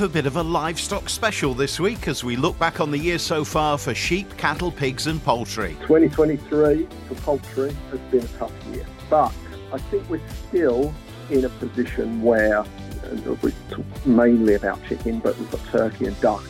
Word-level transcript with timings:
a 0.00 0.08
bit 0.08 0.26
of 0.26 0.36
a 0.36 0.42
livestock 0.42 1.08
special 1.08 1.54
this 1.54 1.80
week 1.80 2.08
as 2.08 2.22
we 2.22 2.36
look 2.36 2.58
back 2.58 2.80
on 2.80 2.90
the 2.90 2.98
year 2.98 3.18
so 3.18 3.44
far 3.44 3.78
for 3.78 3.94
sheep, 3.94 4.36
cattle, 4.36 4.70
pigs, 4.70 5.06
and 5.06 5.22
poultry. 5.22 5.74
2023 5.82 6.86
for 7.08 7.14
poultry 7.16 7.76
has 7.90 8.00
been 8.10 8.24
a 8.24 8.28
tough 8.38 8.52
year, 8.72 8.86
but 9.08 9.32
I 9.72 9.78
think 9.78 10.08
we're 10.10 10.20
still 10.48 10.94
in 11.30 11.44
a 11.44 11.48
position 11.48 12.22
where, 12.22 12.64
and 13.04 13.42
we 13.42 13.52
talk 13.70 14.06
mainly 14.06 14.54
about 14.54 14.84
chicken, 14.86 15.20
but 15.20 15.38
we've 15.38 15.50
got 15.50 15.64
turkey 15.66 16.06
and 16.06 16.20
duck 16.20 16.44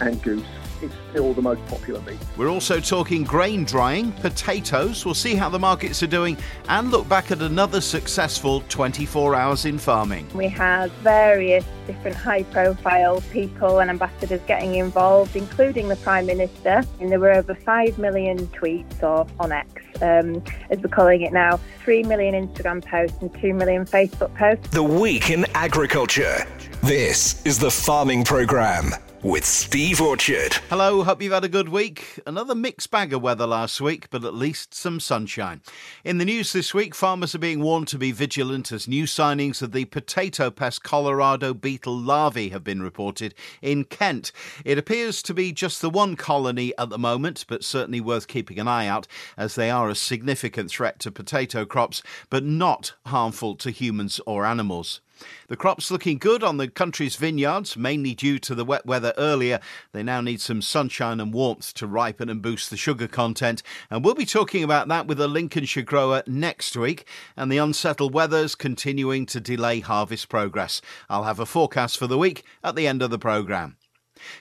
and 0.00 0.20
goose 0.22 0.44
it's 0.82 0.94
still 1.10 1.32
the 1.34 1.42
most 1.42 1.64
popular 1.66 2.00
meat. 2.02 2.18
We're 2.36 2.50
also 2.50 2.80
talking 2.80 3.24
grain 3.24 3.64
drying, 3.64 4.12
potatoes. 4.12 5.04
We'll 5.04 5.14
see 5.14 5.34
how 5.34 5.48
the 5.48 5.58
markets 5.58 6.02
are 6.02 6.06
doing 6.06 6.36
and 6.68 6.90
look 6.90 7.08
back 7.08 7.30
at 7.30 7.42
another 7.42 7.80
successful 7.80 8.62
24 8.68 9.34
hours 9.34 9.64
in 9.64 9.78
farming. 9.78 10.28
We 10.34 10.48
had 10.48 10.90
various 11.02 11.64
different 11.86 12.16
high 12.16 12.44
profile 12.44 13.20
people 13.32 13.80
and 13.80 13.90
ambassadors 13.90 14.40
getting 14.46 14.76
involved, 14.76 15.36
including 15.36 15.88
the 15.88 15.96
Prime 15.96 16.26
Minister. 16.26 16.82
And 17.00 17.10
there 17.10 17.20
were 17.20 17.32
over 17.32 17.54
5 17.54 17.98
million 17.98 18.46
tweets 18.48 19.02
or 19.02 19.26
on 19.38 19.52
X, 19.52 19.82
um, 20.02 20.42
as 20.70 20.78
we're 20.78 20.88
calling 20.88 21.22
it 21.22 21.32
now, 21.32 21.58
3 21.84 22.04
million 22.04 22.34
Instagram 22.48 22.84
posts 22.84 23.16
and 23.20 23.32
2 23.40 23.54
million 23.54 23.84
Facebook 23.84 24.34
posts. 24.36 24.68
The 24.68 24.82
Week 24.82 25.30
in 25.30 25.46
Agriculture. 25.54 26.46
This 26.82 27.44
is 27.44 27.58
the 27.58 27.70
Farming 27.70 28.24
Programme 28.24 28.94
with 29.22 29.44
Steve 29.44 30.00
Orchard. 30.00 30.54
Hello, 30.70 31.02
hope 31.02 31.20
you've 31.20 31.32
had 31.32 31.44
a 31.44 31.48
good 31.48 31.68
week. 31.68 32.18
Another 32.26 32.54
mixed 32.54 32.90
bag 32.90 33.12
of 33.12 33.20
weather 33.20 33.46
last 33.46 33.80
week, 33.80 34.08
but 34.08 34.24
at 34.24 34.34
least 34.34 34.74
some 34.74 34.98
sunshine. 34.98 35.60
In 36.04 36.18
the 36.18 36.24
news 36.24 36.52
this 36.52 36.72
week, 36.72 36.94
farmers 36.94 37.34
are 37.34 37.38
being 37.38 37.60
warned 37.60 37.88
to 37.88 37.98
be 37.98 38.12
vigilant 38.12 38.72
as 38.72 38.88
new 38.88 39.04
signings 39.04 39.60
of 39.60 39.72
the 39.72 39.84
potato 39.84 40.50
pest 40.50 40.82
Colorado 40.82 41.52
beetle 41.52 41.98
larvae 41.98 42.48
have 42.48 42.64
been 42.64 42.82
reported 42.82 43.34
in 43.60 43.84
Kent. 43.84 44.32
It 44.64 44.78
appears 44.78 45.22
to 45.24 45.34
be 45.34 45.52
just 45.52 45.82
the 45.82 45.90
one 45.90 46.16
colony 46.16 46.72
at 46.78 46.88
the 46.88 46.98
moment, 46.98 47.44
but 47.46 47.62
certainly 47.62 48.00
worth 48.00 48.26
keeping 48.26 48.58
an 48.58 48.68
eye 48.68 48.86
out 48.86 49.06
as 49.36 49.54
they 49.54 49.70
are 49.70 49.90
a 49.90 49.94
significant 49.94 50.70
threat 50.70 50.98
to 51.00 51.10
potato 51.10 51.66
crops, 51.66 52.02
but 52.30 52.44
not 52.44 52.94
harmful 53.06 53.54
to 53.56 53.70
humans 53.70 54.20
or 54.24 54.46
animals. 54.46 55.02
The 55.48 55.56
crop's 55.56 55.90
looking 55.90 56.18
good 56.18 56.42
on 56.42 56.56
the 56.56 56.68
country's 56.68 57.16
vineyards, 57.16 57.76
mainly 57.76 58.14
due 58.14 58.38
to 58.40 58.54
the 58.54 58.64
wet 58.64 58.86
weather 58.86 59.12
earlier. 59.16 59.60
They 59.92 60.02
now 60.02 60.20
need 60.20 60.40
some 60.40 60.62
sunshine 60.62 61.20
and 61.20 61.32
warmth 61.32 61.74
to 61.74 61.86
ripen 61.86 62.28
and 62.28 62.42
boost 62.42 62.70
the 62.70 62.76
sugar 62.76 63.08
content. 63.08 63.62
And 63.90 64.04
we'll 64.04 64.14
be 64.14 64.26
talking 64.26 64.62
about 64.62 64.88
that 64.88 65.06
with 65.06 65.20
a 65.20 65.28
Lincolnshire 65.28 65.82
grower 65.82 66.22
next 66.26 66.76
week. 66.76 67.06
And 67.36 67.50
the 67.50 67.58
unsettled 67.58 68.14
weather's 68.14 68.54
continuing 68.54 69.26
to 69.26 69.40
delay 69.40 69.80
harvest 69.80 70.28
progress. 70.28 70.80
I'll 71.08 71.24
have 71.24 71.40
a 71.40 71.46
forecast 71.46 71.98
for 71.98 72.06
the 72.06 72.18
week 72.18 72.44
at 72.62 72.74
the 72.74 72.86
end 72.86 73.02
of 73.02 73.10
the 73.10 73.18
programme. 73.18 73.76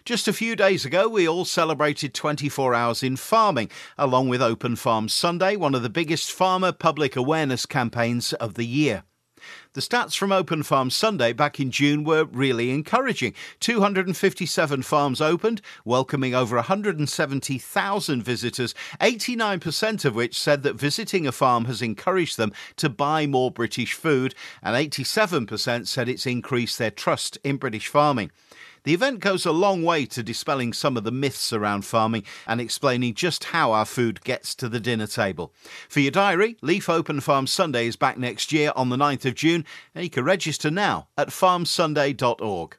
Just 0.04 0.28
a 0.28 0.34
few 0.34 0.56
days 0.56 0.86
ago, 0.86 1.08
we 1.08 1.28
all 1.28 1.46
celebrated 1.46 2.14
24 2.14 2.74
hours 2.74 3.04
in 3.04 3.16
farming, 3.16 3.70
along 3.98 4.30
with 4.30 4.42
Open 4.42 4.76
Farm 4.76 5.08
Sunday, 5.08 5.56
one 5.56 5.76
of 5.76 5.84
the 5.84 5.90
biggest 5.90 6.32
farmer 6.32 6.72
public 6.72 7.16
awareness 7.16 7.66
campaigns 7.66 8.34
of 8.34 8.56
the 8.56 8.66
year. 8.66 9.04
The 9.80 9.86
stats 9.86 10.18
from 10.18 10.34
Open 10.34 10.62
Farm 10.62 10.90
Sunday 10.90 11.32
back 11.32 11.58
in 11.58 11.72
June 11.72 12.04
were 12.04 12.26
really 12.26 12.70
encouraging. 12.72 13.34
257 13.62 14.82
farms 14.82 15.22
opened, 15.22 15.62
welcoming 15.86 16.36
over 16.36 16.58
170,000 16.58 18.22
visitors, 18.22 18.76
89% 19.00 20.04
of 20.04 20.16
which 20.16 20.38
said 20.38 20.64
that 20.64 20.76
visiting 20.76 21.26
a 21.26 21.32
farm 21.32 21.64
has 21.64 21.82
encouraged 21.82 22.36
them 22.36 22.52
to 22.76 22.90
buy 22.90 23.26
more 23.26 23.52
British 23.52 23.94
food, 23.94 24.36
and 24.62 24.76
87% 24.76 25.88
said 25.88 26.10
it's 26.10 26.26
increased 26.26 26.78
their 26.78 26.92
trust 26.92 27.38
in 27.46 27.56
British 27.56 27.88
farming. 27.88 28.32
The 28.84 28.94
event 28.94 29.20
goes 29.20 29.46
a 29.46 29.52
long 29.52 29.84
way 29.84 30.06
to 30.06 30.24
dispelling 30.24 30.74
some 30.74 30.96
of 30.96 31.04
the 31.04 31.12
myths 31.12 31.52
around 31.52 31.84
farming 31.86 32.24
and 32.48 32.62
explaining 32.62 33.14
just 33.14 33.46
how 33.46 33.72
our 33.72 33.86
food 33.86 34.24
gets 34.24 34.56
to 34.56 34.70
the 34.70 34.80
dinner 34.80 35.08
table. 35.08 35.54
For 35.90 36.00
your 36.00 36.12
diary, 36.12 36.58
Leaf 36.62 36.90
Open 36.90 37.20
Farm 37.20 37.48
Sunday 37.48 37.88
is 37.88 37.96
back 37.96 38.18
next 38.18 38.52
year 38.52 38.72
on 38.76 38.90
the 38.90 38.98
9th 38.98 39.26
of 39.26 39.36
June, 39.36 39.66
and 39.94 40.04
you 40.04 40.10
can 40.10 40.24
register 40.24 40.72
now 40.72 41.08
at 41.18 41.30
farmsunday.org. 41.30 42.78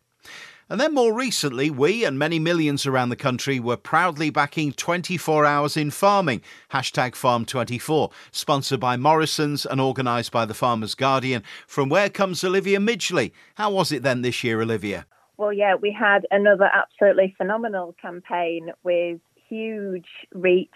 And 0.70 0.80
then 0.80 0.94
more 0.94 1.12
recently, 1.12 1.69
we 1.69 2.04
and 2.04 2.16
many 2.16 2.38
millions 2.38 2.86
around 2.86 3.08
the 3.08 3.16
country 3.16 3.58
were 3.58 3.76
proudly 3.76 4.30
backing 4.30 4.72
24 4.72 5.44
Hours 5.44 5.76
in 5.76 5.91
Farming, 5.91 6.42
hashtag 6.72 7.14
Farm24, 7.14 8.12
sponsored 8.30 8.78
by 8.78 8.96
Morrison's 8.96 9.66
and 9.66 9.80
organised 9.80 10.30
by 10.30 10.44
the 10.44 10.54
Farmers 10.54 10.94
Guardian. 10.94 11.42
From 11.66 11.88
where 11.88 12.08
comes 12.08 12.44
Olivia 12.44 12.78
Midgley? 12.78 13.32
How 13.56 13.72
was 13.72 13.91
it 13.91 14.04
then 14.04 14.22
this 14.22 14.44
year, 14.44 14.62
Olivia? 14.62 15.06
Well, 15.40 15.54
yeah, 15.54 15.74
we 15.74 15.90
had 15.90 16.26
another 16.30 16.70
absolutely 16.70 17.34
phenomenal 17.38 17.96
campaign 17.98 18.72
with 18.82 19.20
huge 19.48 20.04
reach 20.34 20.68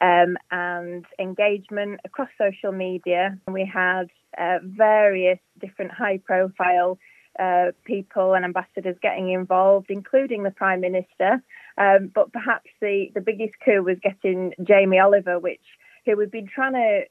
um, 0.00 0.36
and 0.50 1.04
engagement 1.20 2.00
across 2.04 2.28
social 2.36 2.72
media. 2.72 3.38
We 3.46 3.70
had 3.72 4.08
uh, 4.36 4.58
various 4.64 5.38
different 5.60 5.92
high 5.92 6.18
profile 6.26 6.98
uh, 7.38 7.66
people 7.84 8.34
and 8.34 8.44
ambassadors 8.44 8.96
getting 9.00 9.30
involved, 9.30 9.86
including 9.90 10.42
the 10.42 10.50
Prime 10.50 10.80
Minister. 10.80 11.40
Um, 11.78 12.10
but 12.12 12.32
perhaps 12.32 12.68
the, 12.80 13.12
the 13.14 13.20
biggest 13.20 13.54
coup 13.64 13.84
was 13.84 13.98
getting 14.02 14.54
Jamie 14.60 14.98
Oliver, 14.98 15.38
which 15.38 15.62
who 16.04 16.16
we've 16.16 16.32
been 16.32 16.48
trying 16.52 16.72
to 16.72 17.02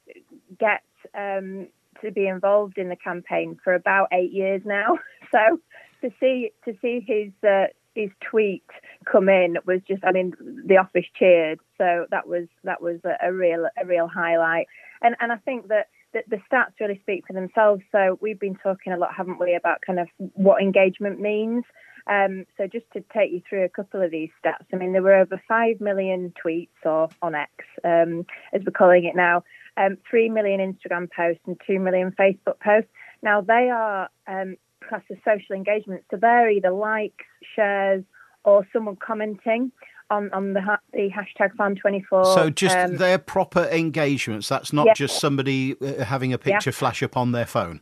get 0.60 0.84
um, 1.18 1.68
to 2.02 2.12
be 2.12 2.28
involved 2.28 2.78
in 2.78 2.90
the 2.90 2.96
campaign 2.96 3.58
for 3.64 3.74
about 3.74 4.10
eight 4.12 4.34
years 4.34 4.62
now. 4.66 5.00
So 5.32 5.60
to 6.02 6.12
see 6.20 6.52
to 6.66 6.76
see 6.82 7.04
his 7.06 7.32
uh, 7.48 7.68
his 7.96 8.10
tweet 8.22 8.64
come 9.10 9.30
in 9.30 9.58
was 9.66 9.82
just 9.88 10.04
I 10.04 10.12
mean 10.12 10.34
the 10.66 10.78
office 10.78 11.06
cheered. 11.18 11.60
So 11.78 12.06
that 12.12 12.28
was 12.28 12.48
that 12.64 12.82
was 12.82 13.00
a, 13.04 13.28
a 13.28 13.34
real 13.34 13.68
a 13.82 13.86
real 13.86 14.08
highlight. 14.08 14.68
And 15.02 15.16
and 15.20 15.32
I 15.32 15.38
think 15.38 15.68
that 15.70 15.88
the, 16.14 16.24
the 16.28 16.38
stats 16.52 16.80
really 16.80 17.00
speak 17.02 17.26
for 17.28 17.34
themselves. 17.34 17.82
So 17.92 18.18
we've 18.22 18.40
been 18.40 18.56
talking 18.56 18.94
a 18.94 18.98
lot 18.98 19.14
haven't 19.16 19.40
we 19.40 19.56
about 19.56 19.82
kind 19.86 20.00
of 20.00 20.08
what 20.34 20.62
engagement 20.62 21.20
means. 21.20 21.64
Um, 22.08 22.46
so 22.58 22.66
just 22.66 22.86
to 22.94 23.04
take 23.14 23.32
you 23.32 23.42
through 23.48 23.66
a 23.66 23.70
couple 23.70 24.02
of 24.02 24.10
these 24.10 24.30
stats 24.44 24.66
I 24.74 24.78
mean 24.78 24.94
there 24.94 25.04
were 25.04 25.14
over 25.14 25.40
5 25.48 25.80
million 25.80 26.34
tweets 26.44 26.70
or 26.84 27.10
on 27.22 27.36
X 27.36 27.52
um, 27.84 28.26
as 28.52 28.62
we're 28.66 28.72
calling 28.72 29.06
it 29.06 29.16
now 29.16 29.44
um, 29.78 29.98
3 30.10 30.30
million 30.30 30.60
Instagram 30.60 31.10
posts 31.12 31.44
and 31.46 31.60
2 31.68 31.80
million 31.80 32.12
Facebook 32.12 32.60
posts. 32.64 32.90
Now 33.22 33.42
they 33.42 33.70
are 33.72 34.10
um, 34.28 34.56
class 34.90 35.04
as 35.10 35.18
social 35.24 35.56
engagement. 35.56 36.04
So 36.12 36.18
they're 36.18 36.50
either 36.50 36.72
likes, 36.72 37.26
shares, 37.56 38.04
or 38.44 38.68
someone 38.74 38.96
commenting 38.96 39.72
on, 40.10 40.32
on 40.34 40.54
the, 40.54 40.62
ha- 40.62 40.80
the 40.92 41.10
hashtag 41.10 41.56
Farm24. 41.56 42.34
So 42.34 42.50
just 42.50 42.76
um, 42.76 42.98
they're 42.98 43.20
proper 43.20 43.66
engagements. 43.66 44.50
That's 44.50 44.74
not 44.74 44.88
yeah. 44.88 44.94
just 44.94 45.20
somebody 45.20 45.76
uh, 45.80 46.04
having 46.04 46.34
a 46.34 46.38
picture 46.38 46.72
yeah. 46.72 46.76
flash 46.76 47.04
up 47.04 47.16
on 47.16 47.32
their 47.32 47.46
phone. 47.46 47.82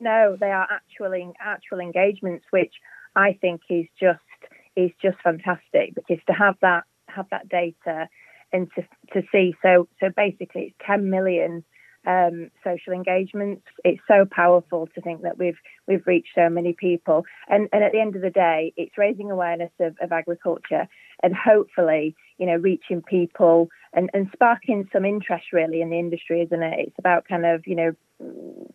No, 0.00 0.36
they 0.38 0.50
are 0.50 0.66
actually 0.68 1.32
actual 1.40 1.78
engagements, 1.78 2.44
which 2.50 2.74
I 3.14 3.38
think 3.40 3.60
is 3.70 3.86
just 4.00 4.20
is 4.74 4.90
just 5.00 5.18
fantastic 5.22 5.94
because 5.94 6.18
to 6.26 6.32
have 6.32 6.56
that 6.62 6.84
have 7.06 7.26
that 7.30 7.48
data 7.48 8.08
and 8.52 8.68
to 8.74 8.82
to 9.12 9.22
see 9.30 9.54
so 9.62 9.86
so 10.00 10.08
basically 10.16 10.62
it's 10.62 10.76
10 10.86 11.10
million 11.10 11.62
um, 12.06 12.50
social 12.64 12.92
engagements. 12.92 13.62
It's 13.84 14.02
so 14.08 14.26
powerful 14.30 14.88
to 14.94 15.00
think 15.00 15.22
that 15.22 15.38
we've 15.38 15.58
we've 15.86 16.06
reached 16.06 16.30
so 16.34 16.48
many 16.48 16.72
people, 16.72 17.24
and 17.48 17.68
and 17.72 17.84
at 17.84 17.92
the 17.92 18.00
end 18.00 18.16
of 18.16 18.22
the 18.22 18.30
day, 18.30 18.72
it's 18.76 18.98
raising 18.98 19.30
awareness 19.30 19.72
of, 19.80 19.96
of 20.00 20.12
agriculture 20.12 20.88
and 21.22 21.34
hopefully, 21.36 22.16
you 22.38 22.46
know, 22.46 22.56
reaching 22.56 23.00
people 23.00 23.68
and, 23.92 24.10
and 24.12 24.28
sparking 24.32 24.88
some 24.92 25.04
interest 25.04 25.46
really 25.52 25.80
in 25.80 25.90
the 25.90 25.98
industry, 25.98 26.42
isn't 26.42 26.62
it? 26.62 26.88
It's 26.88 26.98
about 26.98 27.28
kind 27.28 27.46
of 27.46 27.62
you 27.66 27.76
know, 27.76 27.92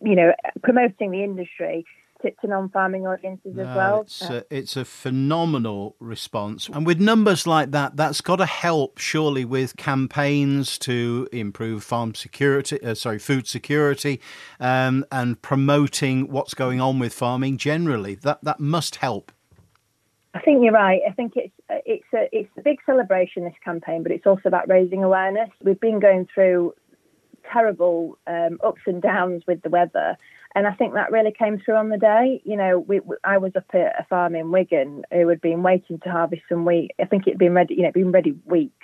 you 0.02 0.16
know, 0.16 0.32
promoting 0.62 1.10
the 1.10 1.22
industry 1.22 1.84
to, 2.22 2.30
to 2.30 2.46
non-farming 2.46 3.06
audiences 3.06 3.54
no, 3.54 3.64
as 3.64 3.76
well. 3.76 4.00
It's 4.02 4.22
a, 4.22 4.44
it's 4.50 4.76
a 4.76 4.84
phenomenal 4.84 5.96
response, 6.00 6.68
and 6.68 6.86
with 6.86 7.00
numbers 7.00 7.46
like 7.46 7.70
that, 7.72 7.96
that's 7.96 8.20
got 8.20 8.36
to 8.36 8.46
help 8.46 8.98
surely 8.98 9.44
with 9.44 9.76
campaigns 9.76 10.78
to 10.78 11.28
improve 11.32 11.84
farm 11.84 12.14
security, 12.14 12.82
uh, 12.82 12.94
sorry, 12.94 13.18
food 13.18 13.46
security, 13.46 14.20
um, 14.60 15.04
and 15.10 15.40
promoting 15.42 16.30
what's 16.30 16.54
going 16.54 16.80
on 16.80 16.98
with 16.98 17.12
farming 17.12 17.58
generally. 17.58 18.14
That 18.14 18.42
that 18.44 18.60
must 18.60 18.96
help. 18.96 19.32
I 20.34 20.40
think 20.40 20.62
you're 20.62 20.72
right. 20.72 21.00
I 21.08 21.12
think 21.12 21.32
it's 21.36 21.54
it's 21.68 22.06
a 22.14 22.28
it's 22.32 22.50
a 22.56 22.62
big 22.62 22.78
celebration 22.86 23.44
this 23.44 23.54
campaign, 23.64 24.02
but 24.02 24.12
it's 24.12 24.26
also 24.26 24.42
about 24.46 24.68
raising 24.68 25.02
awareness. 25.02 25.48
We've 25.62 25.80
been 25.80 26.00
going 26.00 26.28
through 26.32 26.74
terrible 27.50 28.18
um, 28.26 28.58
ups 28.62 28.82
and 28.86 29.00
downs 29.00 29.42
with 29.46 29.62
the 29.62 29.70
weather, 29.70 30.16
and 30.58 30.66
I 30.66 30.72
think 30.72 30.94
that 30.94 31.12
really 31.12 31.30
came 31.30 31.60
through 31.60 31.76
on 31.76 31.88
the 31.88 31.96
day. 31.96 32.42
You 32.44 32.56
know, 32.56 32.80
we, 32.80 32.98
we, 32.98 33.14
I 33.22 33.38
was 33.38 33.52
up 33.54 33.66
at 33.74 33.94
a 33.96 34.04
farm 34.10 34.34
in 34.34 34.50
Wigan 34.50 35.04
who 35.12 35.28
had 35.28 35.40
been 35.40 35.62
waiting 35.62 36.00
to 36.00 36.10
harvest 36.10 36.42
some 36.48 36.64
wheat. 36.64 36.90
I 37.00 37.04
think 37.04 37.28
it'd 37.28 37.38
been 37.38 37.54
ready, 37.54 37.76
you 37.76 37.84
know, 37.84 37.92
been 37.92 38.10
ready 38.10 38.34
weeks. 38.44 38.74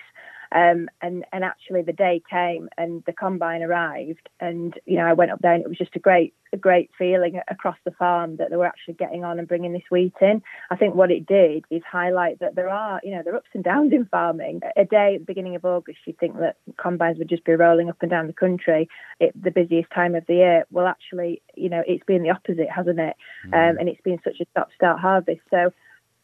Um, 0.55 0.89
and 1.03 1.25
and 1.33 1.43
actually, 1.43 1.83
the 1.83 1.93
day 1.93 2.23
came 2.31 2.69
and 2.79 3.03
the 3.07 3.13
combine 3.13 3.63
arrived, 3.63 4.29
and 4.39 4.73
you 4.87 4.97
know 4.97 5.05
I 5.05 5.13
went 5.13 5.33
up 5.33 5.41
there 5.41 5.53
and 5.53 5.65
it 5.65 5.69
was 5.69 5.79
just 5.79 5.97
a 5.97 5.99
great 5.99 6.33
a 6.53 6.57
great 6.57 6.91
feeling 6.97 7.41
across 7.49 7.77
the 7.85 7.91
farm 7.91 8.37
that 8.37 8.51
they 8.51 8.57
were 8.57 8.65
actually 8.65 8.95
getting 8.95 9.25
on 9.25 9.41
and 9.41 9.49
bringing 9.49 9.73
this 9.73 9.83
wheat 9.91 10.15
in. 10.21 10.43
I 10.71 10.77
think 10.77 10.95
what 10.95 11.11
it 11.11 11.27
did 11.27 11.65
is 11.71 11.83
highlight 11.91 12.39
that 12.39 12.55
there 12.55 12.69
are 12.69 13.01
you 13.03 13.11
know 13.11 13.23
there 13.25 13.35
are 13.35 13.39
ups 13.39 13.51
and 13.53 13.65
downs 13.65 13.93
in 13.93 14.07
farming. 14.07 14.61
A 14.77 14.85
day 14.85 15.15
at 15.17 15.23
the 15.23 15.27
beginning 15.27 15.57
of 15.57 15.65
August, 15.65 15.99
you 16.07 16.15
think 16.21 16.39
that 16.39 16.57
combines 16.77 17.19
would 17.19 17.29
just 17.29 17.45
be 17.45 17.53
rolling 17.53 17.91
up 17.91 17.99
and 18.01 18.11
down 18.11 18.29
the 18.29 18.33
country, 18.33 18.89
it, 19.19 19.35
the 19.41 19.51
busiest 19.51 19.91
time 19.91 20.15
of 20.15 20.25
the 20.29 20.35
year. 20.35 20.65
Well, 20.71 20.87
actually, 20.87 21.43
you 21.57 21.69
know 21.69 21.83
it's 21.85 22.05
been 22.05 22.23
the 22.23 22.31
opposite, 22.31 22.71
hasn't 22.71 23.01
it? 23.01 23.17
Mm. 23.49 23.71
Um, 23.71 23.79
and 23.79 23.89
it's 23.89 24.03
been 24.03 24.21
such 24.23 24.41
a 24.41 24.47
stop-start 24.53 25.01
harvest. 25.01 25.41
So 25.51 25.73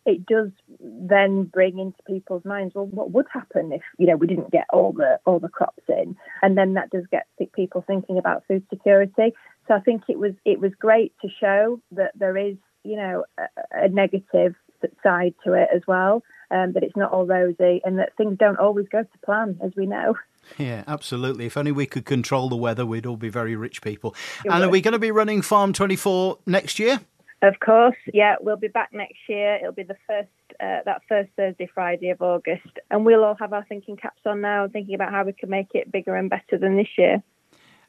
it 0.06 0.26
does 0.26 0.50
then 0.80 1.44
bring 1.44 1.78
into 1.78 1.98
people's 2.06 2.44
minds, 2.44 2.74
well, 2.74 2.86
what 2.86 3.10
would 3.12 3.26
happen 3.32 3.72
if 3.72 3.82
you 3.98 4.06
know 4.06 4.16
we 4.16 4.26
didn't 4.26 4.50
get 4.50 4.66
all 4.72 4.92
the 4.92 5.18
all 5.26 5.38
the 5.38 5.48
crops 5.48 5.82
in, 5.88 6.16
and 6.42 6.56
then 6.56 6.74
that 6.74 6.90
does 6.90 7.04
get 7.10 7.26
people 7.54 7.84
thinking 7.86 8.18
about 8.18 8.44
food 8.46 8.64
security. 8.70 9.34
So 9.68 9.74
I 9.74 9.80
think 9.80 10.04
it 10.08 10.18
was 10.18 10.32
it 10.44 10.60
was 10.60 10.72
great 10.78 11.12
to 11.22 11.28
show 11.28 11.80
that 11.92 12.12
there 12.14 12.36
is 12.36 12.56
you 12.84 12.96
know 12.96 13.24
a, 13.38 13.44
a 13.72 13.88
negative 13.88 14.54
side 15.02 15.34
to 15.44 15.52
it 15.52 15.68
as 15.74 15.82
well, 15.86 16.22
um, 16.50 16.72
that 16.72 16.82
it's 16.82 16.96
not 16.96 17.12
all 17.12 17.26
rosy, 17.26 17.80
and 17.84 17.98
that 17.98 18.16
things 18.16 18.38
don't 18.38 18.58
always 18.58 18.86
go 18.90 19.02
to 19.02 19.18
plan, 19.24 19.58
as 19.62 19.72
we 19.76 19.86
know. 19.86 20.16
Yeah, 20.58 20.84
absolutely. 20.86 21.46
If 21.46 21.56
only 21.56 21.72
we 21.72 21.86
could 21.86 22.04
control 22.04 22.48
the 22.48 22.56
weather, 22.56 22.86
we'd 22.86 23.06
all 23.06 23.16
be 23.16 23.28
very 23.28 23.56
rich 23.56 23.82
people. 23.82 24.14
It 24.44 24.50
and 24.50 24.60
would. 24.60 24.68
are 24.68 24.70
we 24.70 24.80
going 24.80 24.92
to 24.92 24.98
be 24.98 25.10
running 25.10 25.42
Farm 25.42 25.72
24 25.72 26.38
next 26.46 26.78
year? 26.78 27.00
Of 27.42 27.58
course, 27.58 27.96
yeah, 28.12 28.36
we'll 28.40 28.56
be 28.56 28.68
back 28.68 28.90
next 28.92 29.18
year. 29.26 29.56
It'll 29.56 29.72
be 29.72 29.82
the 29.82 29.96
first 30.06 30.28
uh, 30.60 30.80
that 30.84 31.00
first 31.08 31.30
Thursday, 31.36 31.70
Friday 31.72 32.10
of 32.10 32.20
August, 32.20 32.68
and 32.90 33.06
we'll 33.06 33.24
all 33.24 33.36
have 33.36 33.54
our 33.54 33.64
thinking 33.64 33.96
caps 33.96 34.20
on 34.26 34.42
now, 34.42 34.68
thinking 34.68 34.94
about 34.94 35.10
how 35.10 35.24
we 35.24 35.32
can 35.32 35.48
make 35.48 35.68
it 35.72 35.90
bigger 35.90 36.14
and 36.14 36.28
better 36.28 36.58
than 36.58 36.76
this 36.76 36.88
year. 36.98 37.22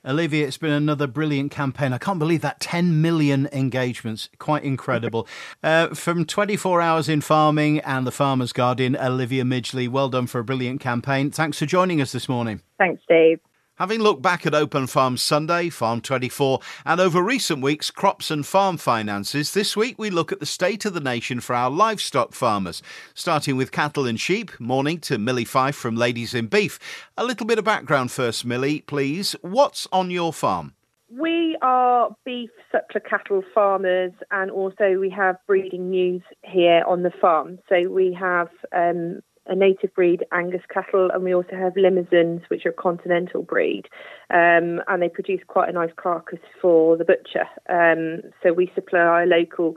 Olivia, 0.03 0.48
it's 0.48 0.57
been 0.57 0.71
another 0.71 1.06
brilliant 1.06 1.51
campaign. 1.51 1.94
I 1.94 2.00
can't 2.00 2.18
believe 2.18 2.42
that 2.42 2.59
10 2.59 3.01
million 3.03 3.48
engagements. 3.51 4.30
Quite 4.39 4.63
incredible. 4.63 5.27
uh, 5.63 5.89
from 5.89 6.25
24 6.25 6.81
Hours 6.81 7.07
in 7.07 7.21
Farming 7.21 7.80
and 7.81 8.07
The 8.07 8.12
Farmer's 8.12 8.51
Guardian, 8.51 8.98
Olivia 8.98 9.44
Midgley, 9.44 9.88
well 9.88 10.09
done 10.09 10.25
for 10.25 10.39
a 10.39 10.44
brilliant 10.44 10.81
campaign. 10.81 11.30
Thanks 11.30 11.59
for 11.59 11.68
joining 11.68 12.01
us 12.01 12.13
this 12.13 12.27
morning. 12.27 12.62
Thanks, 12.80 13.03
Steve. 13.03 13.39
Having 13.81 14.01
looked 14.01 14.22
back 14.22 14.45
at 14.45 14.54
Open 14.54 14.86
Farm 14.86 15.18
Sunday, 15.18 15.69
Farm 15.69 16.01
24, 16.01 16.60
and 16.86 17.01
over 17.01 17.19
recent 17.19 17.63
weeks, 17.63 17.89
crops 17.89 18.30
and 18.30 18.45
farm 18.45 18.78
finances, 18.78 19.56
this 19.56 19.75
week 19.75 19.98
we 19.98 20.12
look 20.12 20.31
at 20.31 20.39
the 20.39 20.45
state 20.45 20.86
of 20.86 20.94
the 20.94 21.00
nation 21.00 21.39
for 21.39 21.56
our 21.56 21.72
livestock 21.72 22.33
farmers. 22.33 22.83
Starting 23.16 23.57
with 23.57 23.72
cattle 23.72 24.06
and 24.06 24.19
sheep, 24.19 24.51
morning 24.60 25.00
to 25.00 25.18
Millie 25.18 25.45
Fife 25.45 25.75
from 25.75 25.95
Ladies 25.95 26.36
in 26.36 26.45
Beef. 26.45 26.78
A 27.18 27.24
little 27.24 27.48
bit 27.48 27.57
of 27.57 27.66
background 27.66 28.12
first, 28.12 28.45
Millie, 28.45 28.81
please. 28.81 29.36
What's 29.42 29.88
on 29.92 30.12
your 30.12 30.31
farm? 30.31 30.75
We 31.10 31.57
are 31.63 32.16
beef 32.24 32.51
suckler 32.72 33.04
cattle 33.04 33.44
farmers, 33.51 34.12
and 34.30 34.51
also 34.51 35.00
we 35.00 35.10
have 35.10 35.38
breeding 35.48 35.89
news 35.89 36.22
here 36.44 36.84
on 36.88 37.01
the 37.01 37.12
farm. 37.19 37.57
So 37.68 37.89
we 37.89 38.13
have 38.13 38.50
um, 38.75 39.22
a 39.51 39.56
native 39.56 39.94
breed 39.94 40.25
Angus 40.31 40.62
cattle, 40.74 41.09
and 41.13 41.24
we 41.24 41.36
also 41.36 41.56
have 41.57 41.74
Limousins, 41.75 42.42
which 42.48 42.65
are 42.65 42.71
continental 42.71 43.44
breed, 43.44 43.83
um, 44.30 44.81
and 44.88 45.01
they 45.01 45.09
produce 45.09 45.42
quite 45.45 45.69
a 45.69 45.74
nice 45.74 45.92
carcass 45.98 46.39
for 46.62 46.95
the 46.98 47.03
butcher. 47.03 47.45
Um, 47.69 48.31
so 48.42 48.53
we 48.53 48.71
supply 48.74 49.00
our 49.00 49.25
local 49.27 49.75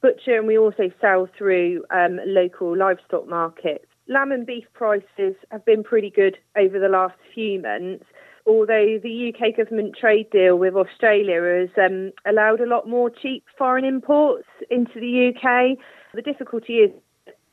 butcher, 0.00 0.38
and 0.38 0.46
we 0.46 0.56
also 0.56 0.90
sell 1.00 1.28
through 1.36 1.84
um, 1.90 2.20
local 2.24 2.76
livestock 2.76 3.28
markets. 3.28 3.86
Lamb 4.08 4.30
and 4.30 4.46
beef 4.46 4.64
prices 4.72 5.34
have 5.50 5.64
been 5.64 5.82
pretty 5.82 6.10
good 6.10 6.38
over 6.56 6.78
the 6.78 6.88
last 6.88 7.16
few 7.34 7.60
months. 7.60 8.04
Although 8.46 9.00
the 9.02 9.34
UK 9.34 9.56
government 9.56 9.96
trade 10.00 10.30
deal 10.30 10.56
with 10.56 10.76
Australia 10.76 11.42
has 11.42 11.84
um, 11.84 12.12
allowed 12.24 12.60
a 12.60 12.66
lot 12.66 12.88
more 12.88 13.10
cheap 13.10 13.42
foreign 13.58 13.84
imports 13.84 14.46
into 14.70 15.00
the 15.00 15.32
UK, 15.34 15.76
the 16.14 16.22
difficulty 16.22 16.74
is 16.74 16.92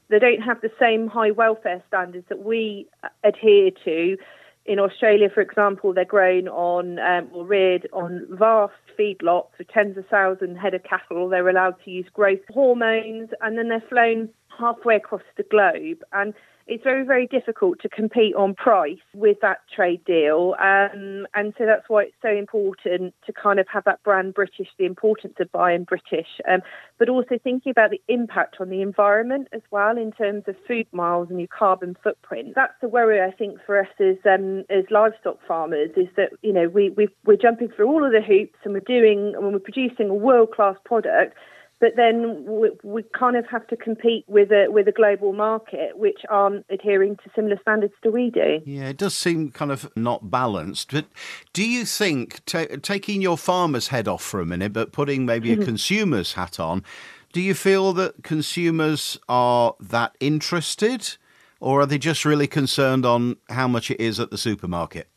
they 0.09 0.19
don't 0.19 0.41
have 0.41 0.61
the 0.61 0.71
same 0.79 1.07
high 1.07 1.31
welfare 1.31 1.83
standards 1.87 2.25
that 2.29 2.43
we 2.43 2.87
adhere 3.23 3.71
to. 3.85 4.17
In 4.65 4.79
Australia, 4.79 5.29
for 5.33 5.41
example, 5.41 5.93
they're 5.93 6.05
grown 6.05 6.47
on 6.47 6.97
um, 6.99 7.29
or 7.33 7.45
reared 7.45 7.87
on 7.91 8.25
vast 8.29 8.73
feedlots 8.97 9.49
with 9.57 9.67
tens 9.67 9.97
of 9.97 10.07
thousands 10.07 10.57
head 10.57 10.73
of 10.73 10.83
cattle. 10.83 11.27
They're 11.27 11.49
allowed 11.49 11.75
to 11.83 11.91
use 11.91 12.05
growth 12.13 12.39
hormones, 12.49 13.29
and 13.41 13.57
then 13.57 13.67
they're 13.67 13.83
flown 13.89 14.29
halfway 14.57 14.95
across 14.95 15.23
the 15.35 15.43
globe. 15.43 16.03
And 16.13 16.33
it's 16.67 16.83
very, 16.83 17.05
very 17.05 17.27
difficult 17.27 17.79
to 17.81 17.89
compete 17.89 18.35
on 18.35 18.55
price 18.55 18.99
with 19.13 19.37
that 19.41 19.59
trade 19.73 20.03
deal. 20.05 20.55
Um, 20.59 21.27
and 21.33 21.53
so 21.57 21.65
that's 21.65 21.87
why 21.87 22.03
it's 22.03 22.15
so 22.21 22.29
important 22.29 23.13
to 23.25 23.33
kind 23.33 23.59
of 23.59 23.67
have 23.67 23.83
that 23.85 24.01
brand 24.03 24.33
British, 24.33 24.67
the 24.77 24.85
importance 24.85 25.35
of 25.39 25.51
buying 25.51 25.83
British, 25.83 26.27
um, 26.49 26.61
but 26.97 27.09
also 27.09 27.37
thinking 27.43 27.71
about 27.71 27.91
the 27.91 28.01
impact 28.07 28.57
on 28.59 28.69
the 28.69 28.81
environment 28.81 29.47
as 29.51 29.61
well 29.71 29.97
in 29.97 30.11
terms 30.11 30.43
of 30.47 30.55
food 30.67 30.87
miles 30.91 31.29
and 31.29 31.39
your 31.39 31.47
carbon 31.47 31.97
footprint. 32.01 32.53
That's 32.55 32.73
the 32.81 32.87
worry, 32.87 33.21
I 33.21 33.31
think, 33.31 33.59
for 33.65 33.79
us 33.79 33.87
as, 33.99 34.17
um, 34.25 34.63
as 34.69 34.85
livestock 34.89 35.39
farmers 35.47 35.91
is 35.97 36.07
that, 36.15 36.29
you 36.41 36.53
know, 36.53 36.67
we, 36.67 36.91
we 36.91 37.07
we're 37.25 37.37
jumping 37.37 37.69
through 37.69 37.87
all 37.87 38.05
of 38.05 38.11
the 38.11 38.21
hoops 38.21 38.59
and 38.63 38.73
we're 38.73 38.79
doing, 38.79 39.33
and 39.35 39.51
we're 39.51 39.59
producing 39.59 40.09
a 40.09 40.13
world 40.13 40.51
class 40.51 40.75
product 40.85 41.35
but 41.83 41.97
then 41.97 42.45
we, 42.47 42.71
we, 42.81 43.03
kind 43.13 43.35
of 43.35 43.45
have 43.51 43.67
to 43.67 43.75
compete 43.75 44.23
with 44.29 44.53
a 44.53 44.67
with 44.69 44.87
a 44.87 44.93
global 44.93 45.33
market 45.33 45.97
which 45.97 46.21
aren't 46.29 46.65
adhering 46.69 47.17
to 47.17 47.23
similar 47.35 47.57
standards 47.61 47.93
to 48.03 48.09
we 48.09 48.29
do. 48.29 48.61
Yeah, 48.63 48.87
it 48.87 48.95
does 48.95 49.13
seem 49.13 49.51
kind 49.51 49.69
of 49.69 49.91
not 49.97 50.31
balanced. 50.31 50.93
But 50.93 51.07
do 51.51 51.69
you 51.69 51.83
think 51.83 52.45
taking 52.45 53.21
your 53.21 53.37
farmer's 53.37 53.89
head 53.89 54.07
off 54.07 54.23
for 54.23 54.39
a 54.39 54.45
minute, 54.45 54.71
but 54.71 54.93
putting 54.93 55.25
maybe 55.25 55.51
a 55.51 55.57
consumer's 55.65 56.31
hat 56.31 56.57
on, 56.57 56.85
do 57.33 57.41
you 57.41 57.53
feel 57.53 57.91
that 57.91 58.23
consumers 58.23 59.19
are 59.27 59.75
that 59.81 60.15
interested, 60.21 61.17
or 61.59 61.81
are 61.81 61.85
they 61.85 61.97
just 61.97 62.23
really 62.23 62.47
concerned 62.47 63.05
on 63.05 63.35
how 63.49 63.67
much 63.67 63.91
it 63.91 63.99
is 63.99 64.21
at 64.21 64.31
the 64.31 64.37
supermarket? 64.37 65.09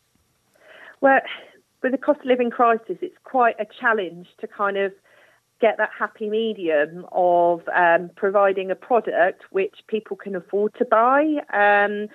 Well, 0.99 1.21
with 1.81 1.93
the 1.93 1.97
cost 1.97 2.19
of 2.19 2.25
living 2.25 2.49
crisis, 2.49 2.97
it's 3.01 3.15
quite 3.23 3.55
a 3.57 3.65
challenge 3.79 4.27
to 4.41 4.47
kind 4.47 4.75
of 4.75 4.91
get 5.59 5.77
that 5.77 5.89
happy 5.97 6.29
medium 6.29 7.05
of 7.11 7.61
um, 7.75 8.09
providing 8.15 8.71
a 8.71 8.75
product 8.75 9.43
which 9.51 9.75
people 9.87 10.15
can 10.15 10.35
afford 10.35 10.73
to 10.77 10.85
buy. 10.85 11.23
Um, 11.53 12.07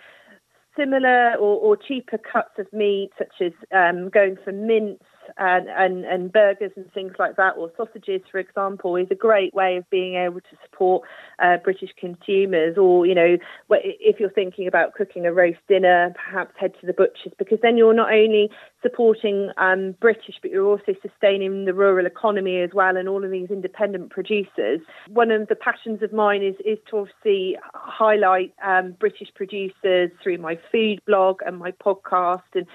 similar 0.76 1.34
or, 1.34 1.58
or, 1.58 1.76
cheaper 1.76 2.18
cuts 2.18 2.58
of 2.58 2.72
meat, 2.72 3.10
such 3.18 3.42
as 3.42 3.52
um, 3.74 4.08
going 4.08 4.38
for 4.42 4.52
mince 4.52 5.02
and, 5.36 5.68
and, 5.68 6.04
and 6.04 6.32
burgers 6.32 6.72
and 6.76 6.90
things 6.92 7.12
like 7.18 7.36
that, 7.36 7.56
or 7.56 7.70
sausages, 7.76 8.22
for 8.30 8.38
example, 8.38 8.96
is 8.96 9.08
a 9.10 9.14
great 9.14 9.54
way 9.54 9.76
of 9.76 9.88
being 9.90 10.14
able 10.14 10.40
to 10.40 10.56
support 10.64 11.02
uh, 11.38 11.56
British 11.62 11.90
consumers. 11.98 12.76
Or, 12.76 13.06
you 13.06 13.14
know, 13.14 13.36
if 13.70 14.20
you're 14.20 14.30
thinking 14.30 14.66
about 14.66 14.94
cooking 14.94 15.26
a 15.26 15.32
roast 15.32 15.58
dinner, 15.68 16.14
perhaps 16.14 16.54
head 16.58 16.72
to 16.80 16.86
the 16.86 16.92
butcher's 16.92 17.32
because 17.38 17.58
then 17.62 17.76
you're 17.76 17.94
not 17.94 18.12
only 18.12 18.50
supporting 18.82 19.50
um, 19.56 19.94
British, 20.00 20.34
but 20.42 20.50
you're 20.50 20.66
also 20.66 20.94
sustaining 21.00 21.64
the 21.64 21.74
rural 21.74 22.06
economy 22.06 22.60
as 22.60 22.70
well 22.74 22.96
and 22.96 23.08
all 23.08 23.24
of 23.24 23.30
these 23.30 23.50
independent 23.50 24.10
producers. 24.10 24.80
One 25.08 25.30
of 25.30 25.48
the 25.48 25.54
passions 25.54 26.02
of 26.02 26.12
mine 26.12 26.42
is, 26.42 26.56
is 26.64 26.78
to 26.90 26.98
obviously 26.98 27.56
highlight 27.74 28.52
um, 28.64 28.96
British 28.98 29.28
producers 29.34 30.10
through 30.22 30.38
my 30.38 30.58
food 30.70 31.00
blog 31.06 31.40
and 31.46 31.58
my 31.58 31.70
podcast 31.72 32.42
and 32.54 32.66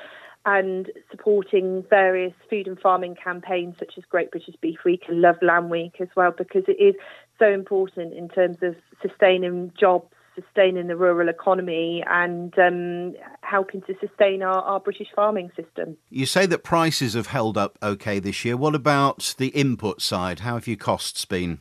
and 0.47 0.89
supporting 1.11 1.83
various 1.89 2.33
food 2.49 2.67
and 2.67 2.79
farming 2.79 3.17
campaigns 3.21 3.75
such 3.77 3.95
as 3.97 4.05
Great 4.09 4.31
British 4.31 4.55
Beef 4.61 4.79
Week 4.85 5.03
and 5.09 5.19
Love 5.19 5.35
Lamb 5.41 5.69
Week 5.69 5.97
as 5.99 6.07
well, 6.15 6.31
because 6.31 6.63
it 6.69 6.81
is 6.81 6.95
so 7.37 7.51
important 7.51 8.13
in 8.13 8.29
terms 8.29 8.57
of 8.61 8.73
sustaining 9.01 9.73
jobs, 9.77 10.07
sustaining 10.35 10.87
the 10.87 10.95
rural 10.95 11.27
economy, 11.27 12.01
and 12.07 12.57
um, 12.57 13.13
helping 13.41 13.81
to 13.81 13.95
sustain 13.99 14.41
our, 14.41 14.61
our 14.61 14.79
British 14.79 15.09
farming 15.13 15.51
system. 15.53 15.97
You 16.09 16.25
say 16.25 16.45
that 16.45 16.63
prices 16.63 17.13
have 17.13 17.27
held 17.27 17.57
up 17.57 17.77
okay 17.83 18.19
this 18.19 18.45
year. 18.45 18.55
What 18.55 18.73
about 18.73 19.35
the 19.37 19.49
input 19.49 20.01
side? 20.01 20.39
How 20.39 20.53
have 20.53 20.65
your 20.65 20.77
costs 20.77 21.25
been? 21.25 21.59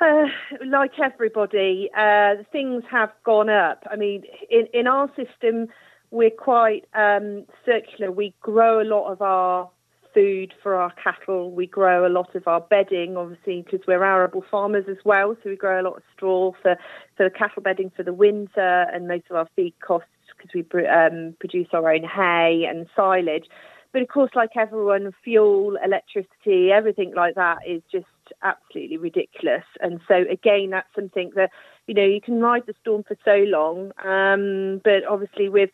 Uh, 0.00 0.24
like 0.66 0.98
everybody, 0.98 1.90
uh, 1.94 2.36
things 2.50 2.82
have 2.90 3.10
gone 3.24 3.50
up. 3.50 3.82
I 3.90 3.96
mean, 3.96 4.24
in, 4.50 4.68
in 4.72 4.86
our 4.86 5.08
system, 5.14 5.68
we're 6.14 6.30
quite 6.30 6.84
um, 6.94 7.44
circular. 7.66 8.12
We 8.12 8.34
grow 8.40 8.80
a 8.80 8.86
lot 8.86 9.10
of 9.10 9.20
our 9.20 9.68
food 10.14 10.54
for 10.62 10.76
our 10.76 10.92
cattle. 10.92 11.50
We 11.50 11.66
grow 11.66 12.06
a 12.06 12.08
lot 12.08 12.36
of 12.36 12.46
our 12.46 12.60
bedding, 12.60 13.16
obviously, 13.16 13.62
because 13.62 13.84
we're 13.86 14.04
arable 14.04 14.44
farmers 14.48 14.84
as 14.88 14.98
well. 15.04 15.36
So 15.42 15.50
we 15.50 15.56
grow 15.56 15.80
a 15.80 15.82
lot 15.82 15.96
of 15.96 16.02
straw 16.14 16.52
for, 16.62 16.76
for 17.16 17.24
the 17.24 17.36
cattle 17.36 17.62
bedding 17.62 17.90
for 17.96 18.04
the 18.04 18.12
winter 18.12 18.86
and 18.92 19.08
most 19.08 19.24
of 19.28 19.36
our 19.36 19.48
feed 19.56 19.74
costs 19.84 20.08
because 20.36 20.54
we 20.54 20.86
um, 20.86 21.34
produce 21.40 21.68
our 21.72 21.92
own 21.92 22.04
hay 22.04 22.64
and 22.68 22.86
silage. 22.94 23.46
But 23.92 24.02
of 24.02 24.08
course, 24.08 24.30
like 24.36 24.50
everyone, 24.56 25.12
fuel, 25.24 25.76
electricity, 25.84 26.70
everything 26.72 27.12
like 27.14 27.34
that 27.34 27.58
is 27.66 27.82
just 27.90 28.06
absolutely 28.42 28.98
ridiculous. 28.98 29.64
And 29.80 30.00
so 30.06 30.24
again, 30.30 30.70
that's 30.70 30.92
something 30.94 31.32
that 31.34 31.50
you 31.86 31.94
know 31.94 32.04
you 32.04 32.20
can 32.20 32.40
ride 32.40 32.66
the 32.66 32.74
storm 32.80 33.04
for 33.04 33.16
so 33.24 33.36
long, 33.46 33.92
um, 34.04 34.80
but 34.84 35.04
obviously 35.08 35.48
with 35.48 35.70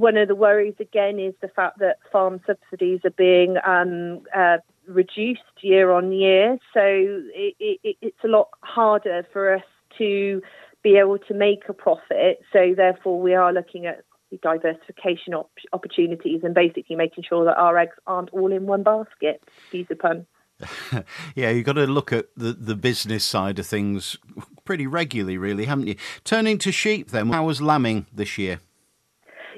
one 0.00 0.16
of 0.16 0.28
the 0.28 0.34
worries 0.34 0.74
again 0.80 1.18
is 1.18 1.34
the 1.40 1.48
fact 1.48 1.78
that 1.78 1.98
farm 2.10 2.40
subsidies 2.46 3.00
are 3.04 3.10
being 3.10 3.56
um, 3.66 4.22
uh, 4.34 4.58
reduced 4.86 5.42
year 5.60 5.90
on 5.92 6.12
year. 6.12 6.58
So 6.72 6.80
it, 6.82 7.54
it, 7.58 7.96
it's 8.00 8.24
a 8.24 8.28
lot 8.28 8.48
harder 8.60 9.26
for 9.32 9.54
us 9.54 9.64
to 9.98 10.42
be 10.82 10.96
able 10.96 11.18
to 11.18 11.34
make 11.34 11.64
a 11.68 11.72
profit. 11.72 12.40
So 12.52 12.74
therefore, 12.76 13.20
we 13.20 13.34
are 13.34 13.52
looking 13.52 13.86
at 13.86 14.04
diversification 14.42 15.34
op- 15.34 15.50
opportunities 15.72 16.40
and 16.42 16.54
basically 16.54 16.96
making 16.96 17.24
sure 17.28 17.44
that 17.44 17.56
our 17.56 17.78
eggs 17.78 17.96
aren't 18.06 18.30
all 18.30 18.52
in 18.52 18.66
one 18.66 18.82
basket. 18.82 19.42
Excuse 19.62 19.86
the 19.88 19.96
pun. 19.96 20.26
yeah, 21.34 21.50
you've 21.50 21.66
got 21.66 21.74
to 21.74 21.86
look 21.86 22.12
at 22.12 22.26
the, 22.36 22.52
the 22.52 22.74
business 22.74 23.24
side 23.24 23.58
of 23.58 23.66
things 23.66 24.16
pretty 24.64 24.86
regularly, 24.86 25.36
really, 25.36 25.66
haven't 25.66 25.86
you? 25.86 25.96
Turning 26.24 26.58
to 26.58 26.72
sheep, 26.72 27.10
then, 27.10 27.30
how 27.30 27.44
was 27.44 27.60
lambing 27.60 28.06
this 28.12 28.38
year? 28.38 28.60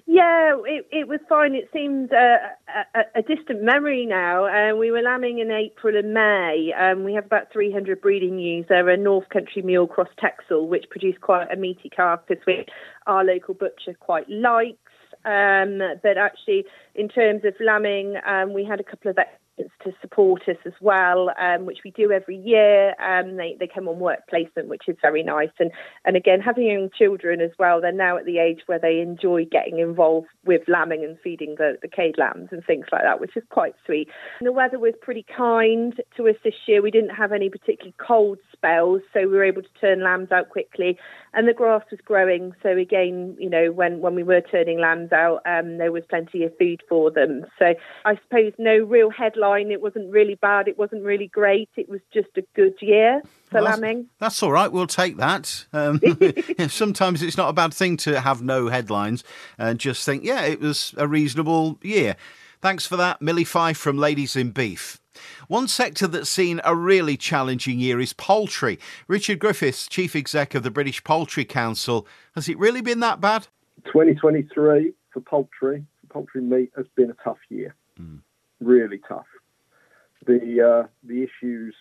Yeah, 0.06 0.56
it, 0.64 0.86
it 0.90 1.08
was 1.08 1.20
fine. 1.28 1.54
It 1.54 1.68
seems 1.72 2.10
a, 2.12 2.38
a, 2.94 3.00
a, 3.16 3.22
distant 3.22 3.62
memory 3.62 4.06
now. 4.06 4.46
Uh, 4.46 4.76
we 4.76 4.90
were 4.90 5.02
lambing 5.02 5.38
in 5.38 5.50
April 5.50 5.96
and 5.96 6.12
May. 6.12 6.72
Um, 6.78 7.04
we 7.04 7.14
have 7.14 7.26
about 7.26 7.52
300 7.52 8.00
breeding 8.00 8.38
ewes. 8.38 8.66
They're 8.68 8.88
a 8.88 8.96
North 8.96 9.28
Country 9.30 9.62
mule 9.62 9.86
cross 9.86 10.08
Texel, 10.18 10.68
which 10.68 10.84
produce 10.90 11.16
quite 11.20 11.52
a 11.52 11.56
meaty 11.56 11.90
carcass, 11.90 12.38
which 12.46 12.68
our 13.06 13.24
local 13.24 13.54
butcher 13.54 13.94
quite 13.98 14.28
likes. 14.28 14.78
Um, 15.24 15.80
but 16.02 16.16
actually, 16.16 16.64
in 16.94 17.08
terms 17.08 17.44
of 17.44 17.54
lambing, 17.60 18.16
um, 18.26 18.52
we 18.54 18.64
had 18.64 18.80
a 18.80 18.84
couple 18.84 19.10
of 19.10 19.18
to 19.84 19.92
support 20.00 20.42
us 20.48 20.56
as 20.64 20.72
well, 20.80 21.30
um, 21.40 21.66
which 21.66 21.78
we 21.84 21.90
do 21.90 22.12
every 22.12 22.36
year. 22.36 22.94
Um, 23.00 23.36
they, 23.36 23.56
they 23.58 23.66
come 23.66 23.88
on 23.88 23.98
work 23.98 24.20
placement, 24.28 24.68
which 24.68 24.88
is 24.88 24.96
very 25.00 25.22
nice. 25.22 25.50
And, 25.58 25.70
and 26.04 26.16
again, 26.16 26.40
having 26.40 26.66
young 26.66 26.90
children 26.96 27.40
as 27.40 27.50
well, 27.58 27.80
they're 27.80 27.92
now 27.92 28.16
at 28.16 28.24
the 28.24 28.38
age 28.38 28.60
where 28.66 28.78
they 28.78 29.00
enjoy 29.00 29.44
getting 29.44 29.78
involved 29.78 30.28
with 30.44 30.62
lambing 30.68 31.04
and 31.04 31.18
feeding 31.22 31.56
the, 31.58 31.78
the 31.82 31.88
cade 31.88 32.16
lambs 32.18 32.48
and 32.50 32.64
things 32.64 32.86
like 32.92 33.02
that, 33.02 33.20
which 33.20 33.36
is 33.36 33.42
quite 33.50 33.74
sweet. 33.84 34.08
And 34.40 34.46
the 34.46 34.52
weather 34.52 34.78
was 34.78 34.94
pretty 35.00 35.24
kind 35.36 35.94
to 36.16 36.28
us 36.28 36.36
this 36.44 36.54
year. 36.66 36.82
We 36.82 36.90
didn't 36.90 37.14
have 37.14 37.32
any 37.32 37.50
particularly 37.50 37.94
cold 37.98 38.38
spells, 38.58 39.02
so 39.12 39.20
we 39.20 39.26
were 39.26 39.44
able 39.44 39.62
to 39.62 39.68
turn 39.80 40.02
lambs 40.02 40.30
out 40.32 40.50
quickly. 40.50 40.98
And 41.34 41.46
the 41.46 41.52
grass 41.52 41.82
was 41.90 42.00
growing, 42.04 42.52
so 42.62 42.76
again, 42.76 43.36
you 43.38 43.48
know, 43.48 43.70
when, 43.70 44.00
when 44.00 44.14
we 44.14 44.22
were 44.22 44.40
turning 44.40 44.80
lambs 44.80 45.12
out, 45.12 45.40
um, 45.46 45.78
there 45.78 45.92
was 45.92 46.02
plenty 46.08 46.44
of 46.44 46.56
food 46.58 46.82
for 46.88 47.10
them. 47.10 47.44
So 47.58 47.74
I 48.04 48.16
suppose 48.16 48.52
no 48.58 48.78
real 48.78 49.10
headline 49.10 49.70
it 49.70 49.82
wasn't 49.82 50.10
really 50.10 50.36
bad. 50.36 50.68
It 50.68 50.78
wasn't 50.78 51.04
really 51.04 51.28
great. 51.28 51.68
It 51.76 51.88
was 51.88 52.00
just 52.12 52.28
a 52.36 52.42
good 52.56 52.74
year 52.80 53.22
for 53.50 53.60
well, 53.60 53.64
lambing. 53.64 54.06
That's, 54.18 54.42
all 54.42 54.52
right. 54.52 54.70
We'll 54.72 54.86
take 54.86 55.16
that. 55.18 55.66
Um, 55.72 56.00
sometimes 56.68 57.22
it's 57.22 57.36
not 57.36 57.50
a 57.50 57.52
bad 57.52 57.74
thing 57.74 57.96
to 57.98 58.20
have 58.20 58.42
no 58.42 58.68
headlines 58.68 59.22
and 59.58 59.78
just 59.78 60.04
think, 60.04 60.24
yeah, 60.24 60.42
it 60.42 60.60
was 60.60 60.94
a 60.96 61.06
reasonable 61.06 61.78
year. 61.82 62.16
Thanks 62.60 62.86
for 62.86 62.96
that, 62.96 63.22
Millie 63.22 63.44
Fife 63.44 63.78
from 63.78 63.98
Ladies 63.98 64.34
in 64.34 64.50
Beef. 64.50 65.00
One 65.48 65.68
sector 65.68 66.06
that's 66.06 66.30
seen 66.30 66.60
a 66.64 66.74
really 66.74 67.16
challenging 67.16 67.78
year 67.78 68.00
is 68.00 68.12
poultry. 68.12 68.78
Richard 69.06 69.38
Griffiths, 69.38 69.88
Chief 69.88 70.14
Exec 70.14 70.54
of 70.54 70.62
the 70.62 70.70
British 70.70 71.02
Poultry 71.04 71.44
Council. 71.44 72.06
Has 72.34 72.48
it 72.48 72.58
really 72.58 72.80
been 72.80 73.00
that 73.00 73.20
bad? 73.20 73.48
2023 73.86 74.92
for 75.10 75.20
poultry, 75.20 75.84
for 76.00 76.06
poultry 76.12 76.42
meat, 76.42 76.70
has 76.76 76.86
been 76.94 77.10
a 77.10 77.24
tough 77.24 77.38
year. 77.48 77.74
Mm. 78.00 78.20
Really 78.60 79.00
tough 79.08 79.26
the 80.28 80.84
uh, 80.84 80.86
the 81.02 81.22
issues 81.24 81.74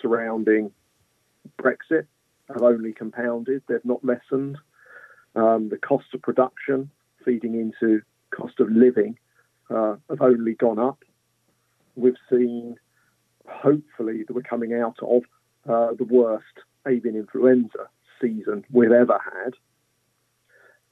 surrounding 0.00 0.72
Brexit 1.60 2.06
have 2.48 2.62
only 2.62 2.92
compounded; 2.92 3.62
they've 3.68 3.84
not 3.84 4.04
lessened. 4.04 4.58
Um, 5.34 5.70
the 5.70 5.78
cost 5.78 6.06
of 6.12 6.20
production, 6.20 6.90
feeding 7.24 7.54
into 7.54 8.02
cost 8.30 8.60
of 8.60 8.70
living, 8.70 9.18
uh, 9.70 9.96
have 10.10 10.20
only 10.20 10.54
gone 10.54 10.78
up. 10.78 11.04
We've 11.96 12.16
seen, 12.30 12.76
hopefully, 13.52 14.24
that 14.26 14.34
we're 14.34 14.42
coming 14.42 14.74
out 14.74 14.96
of 15.02 15.22
uh, 15.68 15.94
the 15.94 16.04
worst 16.04 16.44
avian 16.86 17.16
influenza 17.16 17.88
season 18.20 18.64
we've 18.70 18.92
ever 18.92 19.18
had. 19.18 19.54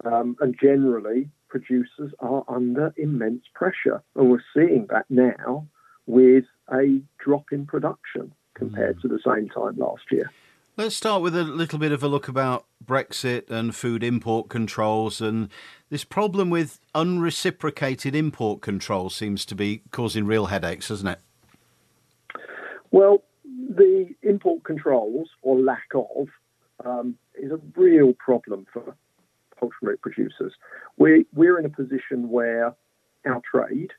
Um, 0.04 0.36
and 0.40 0.56
generally, 0.60 1.28
producers 1.48 2.12
are 2.20 2.44
under 2.48 2.92
immense 2.96 3.44
pressure. 3.54 4.02
And 4.16 4.30
we're 4.30 4.42
seeing 4.54 4.86
that 4.90 5.06
now 5.10 5.66
with 6.06 6.44
a 6.72 7.00
drop 7.18 7.46
in 7.52 7.66
production 7.66 8.32
compared 8.54 8.98
mm. 8.98 9.02
to 9.02 9.08
the 9.08 9.20
same 9.24 9.48
time 9.48 9.76
last 9.76 10.04
year. 10.10 10.30
Let's 10.76 10.96
start 10.96 11.20
with 11.20 11.36
a 11.36 11.42
little 11.42 11.78
bit 11.78 11.92
of 11.92 12.02
a 12.02 12.08
look 12.08 12.28
about 12.28 12.64
Brexit 12.82 13.50
and 13.50 13.74
food 13.74 14.02
import 14.02 14.48
controls. 14.48 15.20
And 15.20 15.50
this 15.90 16.04
problem 16.04 16.48
with 16.48 16.80
unreciprocated 16.94 18.14
import 18.14 18.62
controls 18.62 19.14
seems 19.14 19.44
to 19.46 19.54
be 19.54 19.82
causing 19.90 20.24
real 20.24 20.46
headaches, 20.46 20.88
doesn't 20.88 21.06
it? 21.06 21.20
Well, 22.90 23.22
the 23.44 24.14
import 24.22 24.64
controls, 24.64 25.28
or 25.42 25.58
lack 25.58 25.88
of, 25.94 26.28
um, 26.84 27.16
is 27.34 27.52
a 27.52 27.60
real 27.76 28.12
problem 28.14 28.66
for 28.72 28.96
poultry 29.56 29.90
meat 29.90 30.00
producers. 30.00 30.52
We, 30.96 31.26
we're 31.34 31.58
in 31.58 31.66
a 31.66 31.70
position 31.70 32.30
where 32.30 32.74
our 33.26 33.42
trade 33.50 33.90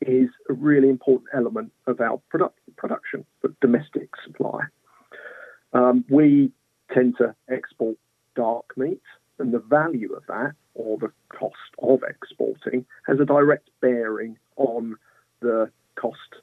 is 0.00 0.30
a 0.48 0.54
really 0.54 0.88
important 0.88 1.28
element 1.34 1.72
of 1.86 2.00
our 2.00 2.20
product, 2.30 2.58
production, 2.76 3.26
but 3.42 3.58
domestic 3.60 4.08
supply. 4.24 4.60
Um, 5.72 6.04
we 6.08 6.52
tend 6.92 7.16
to 7.18 7.34
export 7.50 7.96
dark 8.34 8.76
meat, 8.76 9.02
and 9.38 9.52
the 9.52 9.58
value 9.58 10.12
of 10.14 10.22
that, 10.28 10.52
or 10.74 10.98
the 10.98 11.12
cost 11.28 11.56
of 11.82 12.02
exporting, 12.08 12.86
has 13.06 13.18
a 13.20 13.24
direct 13.24 13.70
bearing 13.80 14.38
on 14.56 14.96
the 15.40 15.70
cost 15.96 16.36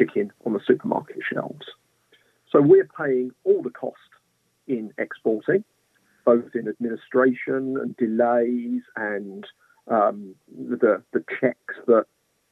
chicken 0.00 0.32
on 0.46 0.52
the 0.52 0.60
supermarket 0.66 1.18
shelves. 1.32 1.66
So 2.50 2.60
we're 2.60 2.88
paying 2.98 3.30
all 3.44 3.62
the 3.62 3.70
cost 3.70 3.96
in 4.66 4.92
exporting, 4.98 5.64
both 6.24 6.54
in 6.54 6.68
administration 6.68 7.76
and 7.80 7.96
delays 7.96 8.82
and 8.96 9.46
um, 9.88 10.34
the 10.48 11.02
the 11.12 11.24
checks 11.40 11.74
that 11.86 12.06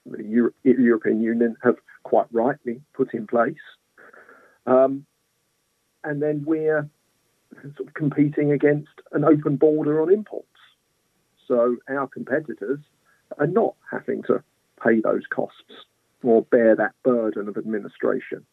the 0.06 0.24
Euro- 0.24 0.52
European 0.62 1.20
Union 1.20 1.56
have 1.62 1.76
quite 2.02 2.26
rightly 2.32 2.80
put 2.94 3.12
in 3.14 3.26
place. 3.26 3.54
Um, 4.66 5.04
and 6.04 6.22
then 6.22 6.44
we're 6.46 6.88
sort 7.76 7.88
of 7.88 7.94
competing 7.94 8.52
against 8.52 8.88
an 9.12 9.24
open 9.24 9.56
border 9.56 10.00
on 10.00 10.12
imports. 10.12 10.46
So 11.46 11.76
our 11.88 12.06
competitors 12.06 12.80
are 13.38 13.46
not 13.46 13.74
having 13.90 14.22
to 14.24 14.42
pay 14.82 15.00
those 15.00 15.22
costs 15.30 15.86
or 16.22 16.42
bear 16.42 16.74
that 16.76 16.92
burden 17.02 17.48
of 17.48 17.56
administration. 17.56 18.44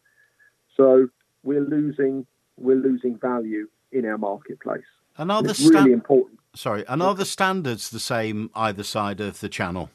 So 0.76 1.08
we're 1.42 1.64
losing 1.64 2.26
we're 2.58 2.76
losing 2.76 3.18
value 3.18 3.68
in 3.92 4.06
our 4.06 4.18
marketplace. 4.18 4.84
And 5.18 5.30
are 5.30 5.38
and 5.38 5.48
the 5.48 5.54
sta- 5.54 5.78
really 5.78 5.92
important. 5.92 6.40
Sorry, 6.54 6.84
and 6.88 7.02
are 7.02 7.14
the 7.14 7.24
standards 7.24 7.90
the 7.90 8.00
same 8.00 8.50
either 8.54 8.82
side 8.82 9.20
of 9.20 9.40
the 9.40 9.48
channel? 9.48 9.90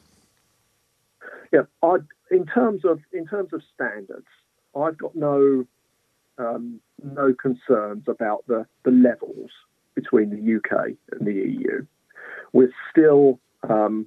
Yeah, 1.52 1.62
I, 1.82 1.96
in 2.30 2.46
terms 2.46 2.84
of 2.84 3.00
in 3.12 3.26
terms 3.26 3.52
of 3.52 3.62
standards, 3.74 4.26
I've 4.76 4.96
got 4.96 5.14
no 5.14 5.66
um, 6.38 6.80
no 7.02 7.34
concerns 7.34 8.04
about 8.06 8.44
the, 8.46 8.66
the 8.84 8.90
levels 8.90 9.50
between 9.94 10.30
the 10.30 10.56
UK 10.56 10.96
and 11.12 11.26
the 11.26 11.34
EU. 11.34 11.84
We're 12.52 12.72
still 12.90 13.38
um, 13.68 14.06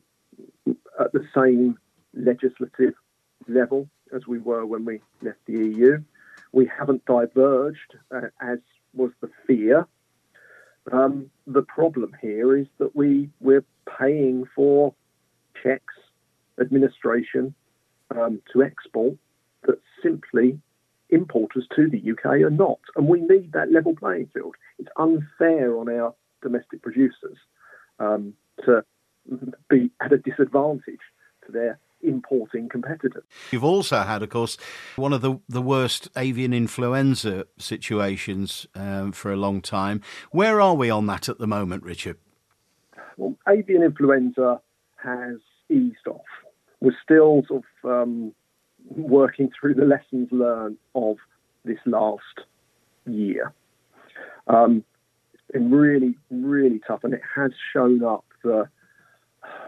at 1.00 1.12
the 1.14 1.26
same 1.36 1.78
legislative 2.14 2.94
level 3.48 3.90
as 4.14 4.28
we 4.28 4.40
were 4.40 4.66
when 4.66 4.86
we 4.86 5.02
left 5.22 5.40
the 5.46 5.54
EU. 5.54 5.98
We 6.52 6.70
haven't 6.78 7.06
diverged, 7.06 7.96
uh, 8.12 8.28
as 8.42 8.60
was 8.94 9.12
the 9.22 9.30
fear. 9.46 9.88
Um, 10.92 11.30
the 11.48 11.64
problem 11.64 12.16
here 12.22 12.56
is 12.56 12.68
that 12.78 12.96
we 12.96 13.30
we're 13.40 13.66
paying 14.00 14.46
for 14.56 14.94
checks 15.62 15.94
administration 16.60 17.54
um, 18.16 18.42
to 18.54 18.64
export 18.64 19.16
that 19.64 19.80
simply 20.02 20.60
importers 21.10 21.68
to 21.76 21.90
the 21.90 22.12
UK 22.12 22.42
are 22.42 22.50
not. 22.50 22.80
And 22.96 23.08
we 23.08 23.22
need 23.22 23.54
that 23.54 23.72
level 23.72 23.96
playing 23.96 24.30
field. 24.34 24.56
It's 24.80 24.90
unfair 24.98 25.78
on 25.78 25.90
our 25.90 26.14
domestic 26.42 26.82
producers 26.82 27.38
um, 28.00 28.34
to 28.66 28.84
be 29.70 29.92
at 30.02 30.14
a 30.14 30.18
disadvantage 30.18 31.00
to 31.46 31.52
their 31.52 31.80
importing 32.08 32.70
competitors. 32.70 33.24
You've 33.52 33.64
also 33.64 34.02
had, 34.02 34.24
of 34.24 34.30
course, 34.30 34.58
one 34.96 35.14
of 35.14 35.22
the, 35.22 35.40
the 35.50 35.62
worst 35.62 36.10
avian 36.16 36.54
influenza 36.54 37.46
situations 37.58 38.68
um, 38.76 39.12
for 39.12 39.32
a 39.32 39.38
long 39.38 39.62
time. 39.62 40.02
Where 40.32 40.62
are 40.62 40.76
we 40.76 40.90
on 40.90 41.08
that 41.08 41.30
at 41.30 41.40
the 41.40 41.48
moment, 41.48 41.84
Richard? 41.84 42.18
Well, 43.18 43.36
avian 43.48 43.84
influenza 43.84 44.62
has 44.98 45.38
eased 45.70 46.08
off 46.08 46.22
we're 46.86 46.96
still 47.04 47.44
sort 47.48 47.64
of 47.84 47.90
um, 47.90 48.34
working 48.96 49.50
through 49.60 49.74
the 49.74 49.86
lessons 49.86 50.28
learned 50.32 50.78
of 50.94 51.18
this 51.64 51.80
last 51.86 52.42
year. 53.08 53.54
Um, 54.48 54.84
it's 55.34 55.44
been 55.52 55.72
really, 55.72 56.16
really 56.30 56.80
tough, 56.88 57.04
and 57.04 57.14
it 57.14 57.24
has 57.36 57.52
shown 57.74 58.04
up 58.04 58.26
the, 58.44 58.70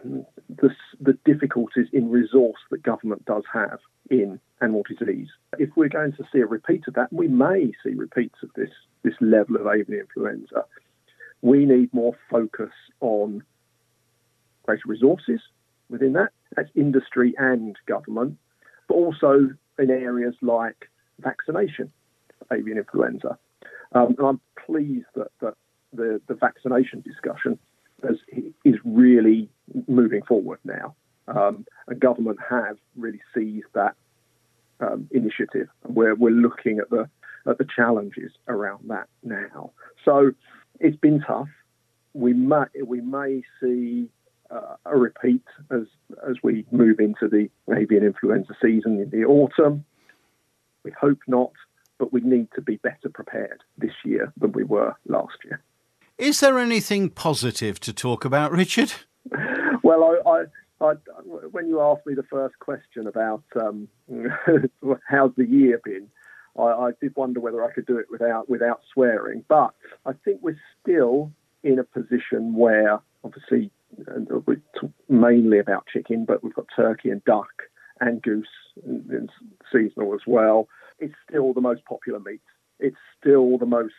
the, 0.03 0.69
the 0.99 1.17
difficulties 1.25 1.87
in 1.91 2.09
resource 2.09 2.59
that 2.71 2.83
government 2.83 3.25
does 3.25 3.43
have 3.51 3.79
in 4.09 4.39
animal 4.61 4.83
disease. 4.87 5.27
If 5.57 5.69
we're 5.75 5.89
going 5.89 6.13
to 6.13 6.23
see 6.31 6.39
a 6.39 6.45
repeat 6.45 6.83
of 6.87 6.93
that, 6.95 7.11
we 7.11 7.27
may 7.27 7.71
see 7.83 7.93
repeats 7.93 8.37
of 8.43 8.49
this 8.55 8.69
this 9.03 9.13
level 9.21 9.57
of 9.57 9.67
avian 9.67 9.99
influenza. 9.99 10.65
We 11.41 11.65
need 11.65 11.93
more 11.93 12.13
focus 12.29 12.73
on 12.99 13.43
greater 14.65 14.81
resources 14.85 15.39
within 15.89 16.13
that. 16.13 16.29
That's 16.55 16.69
industry 16.75 17.33
and 17.37 17.75
government, 17.85 18.37
but 18.87 18.95
also 18.95 19.49
in 19.79 19.89
areas 19.89 20.35
like 20.41 20.89
vaccination 21.19 21.91
avian 22.51 22.77
influenza. 22.77 23.37
Um, 23.93 24.15
and 24.17 24.27
I'm 24.27 24.41
pleased 24.65 25.05
that, 25.15 25.31
that 25.41 25.53
the, 25.93 26.21
the 26.27 26.33
vaccination 26.33 27.01
discussion 27.01 27.57
is, 28.03 28.17
is 28.65 28.75
really 28.83 29.49
moving 29.87 30.21
forward 30.23 30.59
now. 30.63 30.95
Um, 31.27 31.65
and 31.87 31.99
government 31.99 32.37
have 32.49 32.77
really 32.95 33.21
seized 33.33 33.67
that 33.73 33.95
um, 34.79 35.09
initiative, 35.11 35.67
where 35.83 36.15
we're 36.15 36.29
looking 36.29 36.79
at 36.79 36.89
the 36.89 37.09
at 37.47 37.57
the 37.57 37.65
challenges 37.75 38.31
around 38.47 38.89
that 38.89 39.07
now. 39.23 39.71
So 40.03 40.31
it's 40.79 40.97
been 40.97 41.21
tough. 41.21 41.49
We 42.13 42.33
may 42.33 42.65
we 42.85 43.01
may 43.01 43.43
see 43.61 44.09
uh, 44.49 44.75
a 44.85 44.97
repeat 44.97 45.43
as 45.71 45.83
as 46.29 46.37
we 46.43 46.65
move 46.71 46.99
into 46.99 47.27
the 47.27 47.49
avian 47.75 48.03
influenza 48.03 48.53
season 48.61 48.99
in 48.99 49.09
the 49.09 49.25
autumn. 49.25 49.83
We 50.83 50.91
hope 50.91 51.19
not, 51.27 51.51
but 51.97 52.13
we 52.13 52.21
need 52.21 52.47
to 52.55 52.61
be 52.61 52.77
better 52.77 53.09
prepared 53.13 53.63
this 53.77 53.91
year 54.05 54.31
than 54.37 54.53
we 54.53 54.63
were 54.63 54.95
last 55.07 55.37
year. 55.43 55.61
Is 56.17 56.39
there 56.39 56.57
anything 56.57 57.09
positive 57.09 57.79
to 57.81 57.93
talk 57.93 58.25
about, 58.25 58.51
Richard? 58.51 58.93
Well, 59.87 60.03
I, 60.03 60.29
I, 60.29 60.85
I 60.85 60.93
when 61.49 61.69
you 61.69 61.79
asked 61.79 62.05
me 62.05 62.13
the 62.13 62.23
first 62.23 62.59
question 62.59 63.07
about 63.07 63.43
um, 63.55 63.87
how's 65.07 65.31
the 65.37 65.47
year 65.47 65.79
been, 65.81 66.09
I, 66.59 66.63
I 66.63 66.91
did 66.99 67.15
wonder 67.15 67.39
whether 67.39 67.63
I 67.63 67.71
could 67.71 67.85
do 67.85 67.97
it 67.97 68.07
without 68.11 68.49
without 68.49 68.81
swearing. 68.93 69.45
But 69.47 69.73
I 70.05 70.11
think 70.25 70.41
we're 70.41 70.59
still 70.81 71.31
in 71.63 71.79
a 71.79 71.85
position 71.85 72.53
where, 72.53 72.99
obviously, 73.23 73.71
we 74.45 74.57
mainly 75.07 75.59
about 75.59 75.87
chicken, 75.87 76.25
but 76.25 76.43
we've 76.43 76.53
got 76.53 76.65
turkey 76.75 77.09
and 77.09 77.23
duck 77.23 77.63
and 78.01 78.21
goose 78.21 78.45
and, 78.85 79.09
and 79.09 79.29
seasonal 79.71 80.13
as 80.15 80.27
well. 80.27 80.67
It's 80.99 81.15
still 81.29 81.53
the 81.53 81.61
most 81.61 81.85
popular 81.85 82.19
meat. 82.19 82.41
It's 82.81 82.97
still 83.17 83.57
the 83.57 83.65
most 83.65 83.93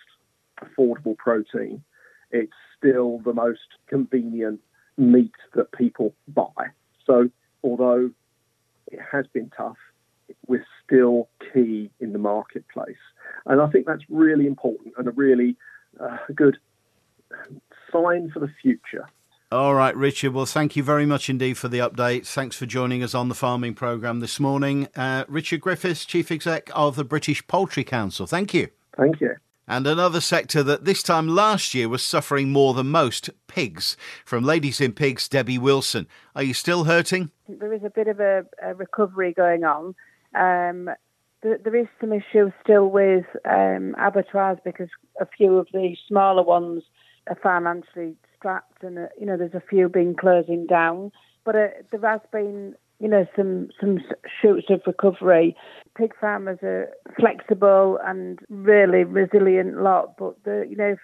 affordable 0.63 1.17
protein. 1.17 1.83
It's 2.31 2.53
still 2.77 3.21
the 3.25 3.33
most 3.33 3.79
convenient 3.89 4.61
meat 4.99 5.33
that 5.55 5.73
people 5.73 6.15
buy. 6.29 6.69
So, 7.07 7.31
although 7.63 8.11
it 8.89 9.01
has 9.13 9.27
been 9.33 9.51
tough, 9.57 9.77
we're 10.47 10.67
still 10.85 11.29
key 11.53 11.91
in 12.01 12.13
the 12.13 12.19
marketplace. 12.19 12.97
And 13.47 13.61
I 13.61 13.69
think 13.69 13.87
that's 13.87 14.03
really 14.11 14.47
important 14.47 14.95
and 14.99 15.09
a 15.09 15.13
really 15.13 15.57
uh, 16.01 16.19
good 16.35 16.59
sign 17.93 18.31
for 18.31 18.41
the 18.41 18.51
future. 18.61 19.09
All 19.51 19.75
right, 19.75 19.97
Richard. 19.97 20.35
Well, 20.35 20.45
thank 20.45 20.77
you 20.77 20.83
very 20.83 21.07
much 21.07 21.31
indeed 21.31 21.57
for 21.57 21.69
the 21.69 21.79
update. 21.79 22.27
Thanks 22.27 22.57
for 22.57 22.67
joining 22.67 23.03
us 23.03 23.15
on 23.15 23.31
the 23.31 23.35
farming 23.35 23.75
programme 23.75 24.21
this 24.21 24.39
morning. 24.39 24.89
Uh, 24.95 25.25
Richard 25.27 25.63
Griffiths, 25.63 26.05
Chief 26.05 26.31
Exec 26.31 26.71
of 26.75 26.97
the 26.97 27.05
British 27.05 27.47
Poultry 27.47 27.85
Council. 27.85 28.27
Thank 28.27 28.53
you. 28.53 28.69
Thank 28.95 29.23
you. 29.23 29.37
And 29.69 29.87
another 29.87 30.23
sector 30.23 30.63
that 30.63 30.87
this 30.87 31.03
time 31.03 31.29
last 31.29 31.75
year 31.75 31.91
was 31.91 32.03
suffering 32.03 32.51
more 32.51 32.73
than 32.73 32.89
most 32.89 33.29
pigs. 33.49 33.99
From 34.25 34.43
Ladies 34.43 34.81
in 34.81 34.93
Pigs, 34.93 35.29
Debbie 35.29 35.59
Wilson. 35.59 36.07
Are 36.35 36.43
you 36.43 36.55
still 36.55 36.85
hurting? 36.85 37.31
There 37.47 37.75
is 37.75 37.85
a 37.85 37.91
bit 37.91 38.09
of 38.09 38.19
a, 38.19 38.47
a 38.63 38.75
recovery 38.75 39.35
going 39.35 39.65
on. 39.65 39.95
Um, 40.35 40.89
there, 41.43 41.59
there 41.63 41.77
is 41.77 41.87
some 42.01 42.15
issues 42.15 42.53
still 42.65 42.89
with 42.89 43.27
um, 43.45 43.95
abattoirs 43.99 44.59
because 44.65 44.89
a 45.21 45.27
few 45.27 45.59
of 45.59 45.69
the 45.75 45.95
smaller 46.09 46.43
ones 46.43 46.83
are 47.29 47.39
financially 47.43 48.17
strapped, 48.39 48.83
and 48.83 48.99
uh, 48.99 49.07
you 49.21 49.27
know 49.27 49.37
there's 49.37 49.55
a 49.55 49.63
few 49.69 49.89
been 49.91 50.15
closing 50.15 50.67
down. 50.67 51.13
But 51.45 51.57
uh, 51.57 51.69
there 51.91 52.11
has 52.11 52.21
been 52.33 52.75
you 53.01 53.09
know 53.09 53.27
some 53.37 53.69
some 53.81 53.99
shoots 54.41 54.67
of 54.71 54.81
recovery. 54.87 55.57
Pig 55.97 56.13
farmers 56.21 56.59
are 56.63 56.89
flexible 57.19 57.99
and 58.05 58.39
really 58.49 59.05
resilient 59.05 59.81
lot, 59.81 60.17
but 60.19 60.43
the 60.45 60.67
you 60.69 60.77
know 60.77 60.97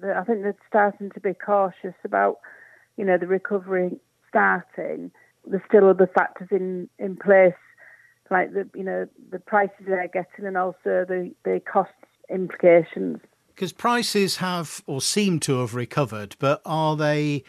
the, 0.00 0.14
I 0.16 0.24
think 0.24 0.42
they're 0.42 0.56
starting 0.68 1.10
to 1.10 1.20
be 1.20 1.34
cautious 1.34 1.94
about 2.04 2.38
you 2.96 3.04
know 3.04 3.18
the 3.18 3.26
recovery 3.26 4.00
starting. 4.28 5.10
There's 5.46 5.62
still 5.68 5.88
other 5.88 6.10
factors 6.12 6.48
in 6.50 6.88
in 6.98 7.16
place 7.16 7.54
like 8.30 8.52
the 8.52 8.68
you 8.74 8.84
know 8.84 9.06
the 9.30 9.38
prices 9.38 9.86
they're 9.86 10.08
getting 10.08 10.46
and 10.46 10.56
also 10.56 11.04
the 11.06 11.32
the 11.44 11.60
cost 11.70 11.90
implications. 12.28 13.18
Because 13.54 13.72
prices 13.72 14.36
have 14.36 14.82
or 14.86 15.00
seem 15.00 15.40
to 15.40 15.60
have 15.60 15.74
recovered, 15.74 16.36
but 16.38 16.60
are 16.64 16.96
they 16.96 17.42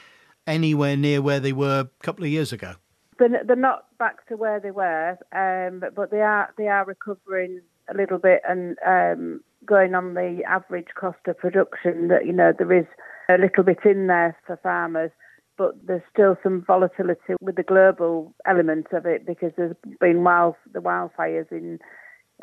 anywhere 0.47 0.97
near 0.97 1.21
where 1.21 1.39
they 1.39 1.53
were 1.53 1.81
a 1.81 2.03
couple 2.03 2.23
of 2.23 2.31
years 2.31 2.51
ago? 2.51 2.75
They're, 3.19 3.43
they're 3.45 3.55
not 3.55 3.85
back 3.97 4.27
to 4.27 4.37
where 4.37 4.59
they 4.59 4.71
were, 4.71 5.17
um, 5.33 5.79
but, 5.79 5.95
but 5.95 6.11
they 6.11 6.21
are 6.21 6.53
they 6.57 6.67
are 6.67 6.85
recovering 6.85 7.61
a 7.89 7.97
little 7.97 8.17
bit 8.17 8.41
and 8.47 8.77
um, 8.85 9.41
going 9.65 9.93
on 9.93 10.13
the 10.13 10.41
average 10.47 10.87
cost 10.99 11.19
of 11.27 11.37
production. 11.37 12.07
That 12.07 12.25
you 12.25 12.33
know 12.33 12.53
there 12.57 12.73
is 12.73 12.85
a 13.29 13.37
little 13.37 13.63
bit 13.63 13.79
in 13.85 14.07
there 14.07 14.37
for 14.47 14.57
farmers 14.63 15.11
but 15.59 15.75
there's 15.85 16.01
still 16.11 16.37
some 16.41 16.63
volatility 16.65 17.35
with 17.41 17.57
the 17.57 17.63
global 17.63 18.33
element 18.47 18.87
of 18.93 19.05
it 19.05 19.27
because 19.27 19.51
there's 19.57 19.75
been 19.99 20.23
wild, 20.23 20.55
the 20.71 20.79
wildfires 20.79 21.51
in 21.51 21.77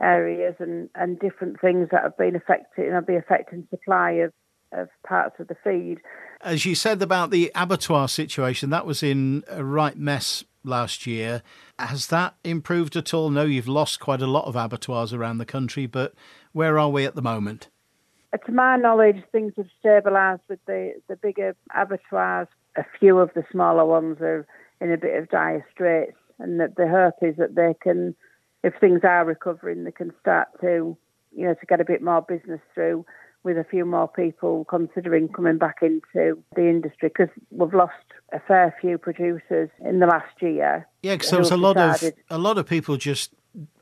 areas 0.00 0.54
and, 0.58 0.90
and 0.94 1.18
different 1.18 1.58
things 1.58 1.88
that 1.90 2.02
have 2.02 2.16
been 2.18 2.36
affecting 2.36 2.92
and 2.92 3.06
be 3.06 3.16
affecting 3.16 3.66
supply 3.70 4.10
of, 4.12 4.32
of 4.72 4.88
parts 5.06 5.36
of 5.40 5.48
the 5.48 5.56
feed. 5.64 5.96
As 6.42 6.66
you 6.66 6.74
said 6.74 7.00
about 7.00 7.30
the 7.30 7.50
abattoir 7.54 8.06
situation, 8.06 8.68
that 8.68 8.84
was 8.84 9.02
in 9.02 9.44
a 9.48 9.64
right 9.64 9.96
mess 9.96 10.44
last 10.66 11.06
year. 11.06 11.42
Has 11.78 12.08
that 12.08 12.34
improved 12.44 12.96
at 12.96 13.14
all? 13.14 13.30
No, 13.30 13.44
you've 13.44 13.68
lost 13.68 14.00
quite 14.00 14.22
a 14.22 14.26
lot 14.26 14.46
of 14.46 14.56
abattoirs 14.56 15.12
around 15.12 15.38
the 15.38 15.46
country, 15.46 15.86
but 15.86 16.14
where 16.52 16.78
are 16.78 16.90
we 16.90 17.04
at 17.04 17.14
the 17.14 17.22
moment? 17.22 17.68
To 18.44 18.52
my 18.52 18.76
knowledge, 18.76 19.22
things 19.32 19.54
have 19.56 19.68
stabilised 19.82 20.40
with 20.48 20.58
the, 20.66 20.94
the 21.08 21.16
bigger 21.16 21.56
abattoirs 21.74 22.48
a 22.76 22.84
few 22.98 23.18
of 23.18 23.30
the 23.34 23.44
smaller 23.50 23.84
ones 23.84 24.18
are 24.20 24.46
in 24.80 24.92
a 24.92 24.98
bit 24.98 25.16
of 25.16 25.30
dire 25.30 25.66
straits, 25.72 26.16
and 26.38 26.60
that 26.60 26.76
the 26.76 26.86
hope 26.86 27.14
is 27.22 27.36
that 27.36 27.54
they 27.54 27.74
can, 27.82 28.14
if 28.62 28.74
things 28.78 29.00
are 29.04 29.24
recovering, 29.24 29.84
they 29.84 29.92
can 29.92 30.12
start 30.20 30.48
to, 30.60 30.96
you 31.34 31.46
know, 31.46 31.54
to 31.54 31.66
get 31.66 31.80
a 31.80 31.84
bit 31.84 32.02
more 32.02 32.20
business 32.22 32.60
through 32.74 33.06
with 33.46 33.56
a 33.56 33.64
few 33.64 33.84
more 33.84 34.08
people 34.08 34.64
considering 34.64 35.28
coming 35.28 35.56
back 35.56 35.76
into 35.80 36.36
the 36.56 36.68
industry 36.68 37.08
because 37.08 37.28
we've 37.52 37.72
lost 37.72 37.94
a 38.32 38.40
fair 38.40 38.74
few 38.80 38.98
producers 38.98 39.70
in 39.84 40.00
the 40.00 40.06
last 40.06 40.42
year. 40.42 40.86
Yeah, 41.04 41.14
because 41.14 41.30
there 41.30 41.38
was 41.38 41.52
a 41.52 41.56
lot 41.56 41.76
decided... 41.76 42.14
of 42.28 42.38
a 42.38 42.42
lot 42.42 42.58
of 42.58 42.66
people 42.66 42.96
just 42.96 43.30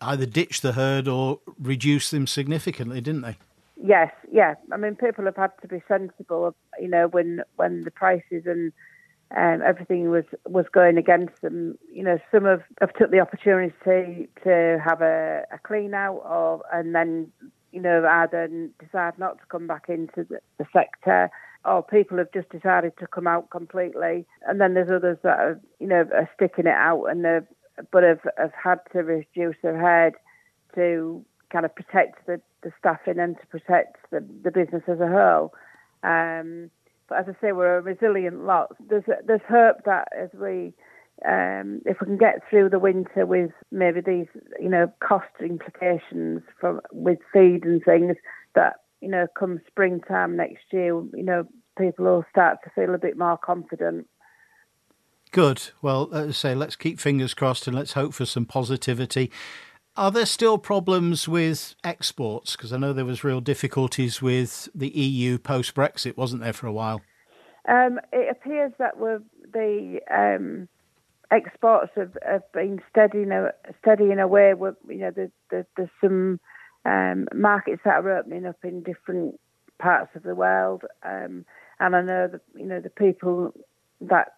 either 0.02 0.26
ditched 0.26 0.60
the 0.60 0.72
herd 0.72 1.08
or 1.08 1.40
reduced 1.58 2.10
them 2.10 2.26
significantly, 2.26 3.00
didn't 3.00 3.22
they? 3.22 3.38
Yes, 3.82 4.12
yeah. 4.30 4.54
I 4.70 4.76
mean, 4.76 4.96
people 4.96 5.24
have 5.24 5.36
had 5.36 5.52
to 5.62 5.66
be 5.66 5.82
sensible, 5.88 6.54
you 6.78 6.88
know, 6.88 7.08
when 7.08 7.42
when 7.56 7.84
the 7.84 7.90
prices 7.90 8.44
and 8.44 8.70
um, 9.34 9.62
everything 9.66 10.10
was 10.10 10.24
was 10.46 10.66
going 10.72 10.98
against 10.98 11.40
them. 11.40 11.78
You 11.90 12.02
know, 12.02 12.18
some 12.30 12.44
have, 12.44 12.62
have 12.82 12.92
took 12.92 13.10
the 13.10 13.20
opportunity 13.20 13.74
to, 13.84 14.26
to 14.44 14.82
have 14.84 15.00
a, 15.00 15.44
a 15.50 15.58
clean 15.58 15.94
out, 15.94 16.22
or 16.24 16.62
and 16.70 16.94
then 16.94 17.32
you 17.74 17.80
know 17.80 18.06
either 18.06 18.48
decide 18.78 19.18
not 19.18 19.38
to 19.38 19.44
come 19.50 19.66
back 19.66 19.86
into 19.88 20.24
the, 20.28 20.38
the 20.58 20.66
sector, 20.72 21.30
or 21.64 21.82
people 21.82 22.18
have 22.18 22.32
just 22.32 22.48
decided 22.50 22.92
to 22.98 23.06
come 23.06 23.26
out 23.26 23.50
completely. 23.50 24.24
And 24.46 24.60
then 24.60 24.74
there's 24.74 24.90
others 24.90 25.18
that 25.22 25.38
are 25.38 25.60
you 25.80 25.86
know 25.86 26.06
are 26.14 26.30
sticking 26.36 26.66
it 26.66 26.74
out 26.74 27.06
and 27.06 27.24
they've, 27.24 27.46
but 27.90 28.04
have 28.04 28.20
have 28.38 28.52
had 28.52 28.80
to 28.92 29.00
reduce 29.00 29.56
their 29.62 29.80
head 29.80 30.14
to 30.74 31.24
kind 31.50 31.64
of 31.64 31.74
protect 31.74 32.26
the, 32.26 32.40
the 32.62 32.72
staffing 32.78 33.18
and 33.18 33.36
to 33.38 33.46
protect 33.46 33.96
the, 34.10 34.24
the 34.42 34.50
business 34.50 34.82
as 34.88 35.00
a 35.00 35.08
whole. 35.08 35.52
Um, 36.02 36.70
but 37.08 37.18
as 37.18 37.26
I 37.28 37.40
say, 37.40 37.52
we're 37.52 37.78
a 37.78 37.82
resilient 37.82 38.44
lot. 38.44 38.74
There's 38.88 39.04
there's 39.26 39.40
hope 39.48 39.84
that 39.84 40.08
as 40.16 40.30
we 40.32 40.72
um, 41.26 41.80
if 41.86 41.98
we 42.00 42.06
can 42.06 42.18
get 42.18 42.40
through 42.48 42.70
the 42.70 42.78
winter 42.78 43.26
with 43.26 43.50
maybe 43.70 44.00
these, 44.00 44.26
you 44.60 44.68
know, 44.68 44.92
cost 45.00 45.26
implications 45.40 46.42
from 46.60 46.80
with 46.92 47.18
feed 47.32 47.64
and 47.64 47.82
things, 47.84 48.16
that 48.54 48.74
you 49.04 49.10
know, 49.10 49.26
come 49.38 49.60
springtime 49.66 50.34
next 50.34 50.64
year, 50.72 50.86
you 51.14 51.22
know, 51.22 51.46
people 51.78 52.06
will 52.06 52.24
start 52.30 52.58
to 52.64 52.70
feel 52.70 52.94
a 52.94 52.98
bit 52.98 53.18
more 53.18 53.36
confident. 53.36 54.08
Good. 55.30 55.70
Well, 55.82 56.08
as 56.14 56.28
I 56.28 56.32
say, 56.32 56.54
let's 56.54 56.74
keep 56.74 56.98
fingers 56.98 57.34
crossed 57.34 57.66
and 57.66 57.76
let's 57.76 57.92
hope 57.92 58.14
for 58.14 58.24
some 58.24 58.46
positivity. 58.46 59.30
Are 59.94 60.10
there 60.10 60.24
still 60.24 60.56
problems 60.56 61.28
with 61.28 61.74
exports? 61.84 62.56
Because 62.56 62.72
I 62.72 62.78
know 62.78 62.94
there 62.94 63.04
was 63.04 63.24
real 63.24 63.42
difficulties 63.42 64.22
with 64.22 64.70
the 64.74 64.88
EU 64.88 65.36
post 65.36 65.74
Brexit, 65.74 66.16
wasn't 66.16 66.42
there, 66.42 66.54
for 66.54 66.66
a 66.66 66.72
while? 66.72 67.02
Um, 67.68 68.00
it 68.12 68.30
appears 68.30 68.72
that 68.78 68.98
the 68.98 70.00
um, 70.10 70.68
exports 71.30 71.90
have, 71.96 72.16
have 72.26 72.50
been 72.52 72.80
steady 72.90 73.22
in 73.22 73.32
a, 73.32 73.52
steady 73.80 74.10
in 74.10 74.18
a 74.18 74.28
way. 74.28 74.54
Where, 74.54 74.76
you 74.88 74.98
know, 74.98 75.10
the, 75.10 75.30
the, 75.50 75.66
there's 75.76 75.88
some 76.00 76.40
um, 76.84 77.26
markets 77.34 77.82
that 77.84 77.94
are 77.94 78.18
opening 78.18 78.46
up 78.46 78.58
in 78.62 78.82
different 78.82 79.40
parts 79.78 80.10
of 80.14 80.22
the 80.22 80.34
world, 80.34 80.82
um, 81.02 81.44
and 81.80 81.96
I 81.96 82.02
know 82.02 82.28
that 82.30 82.40
you 82.54 82.66
know 82.66 82.80
the 82.80 82.90
people 82.90 83.52
that 84.00 84.34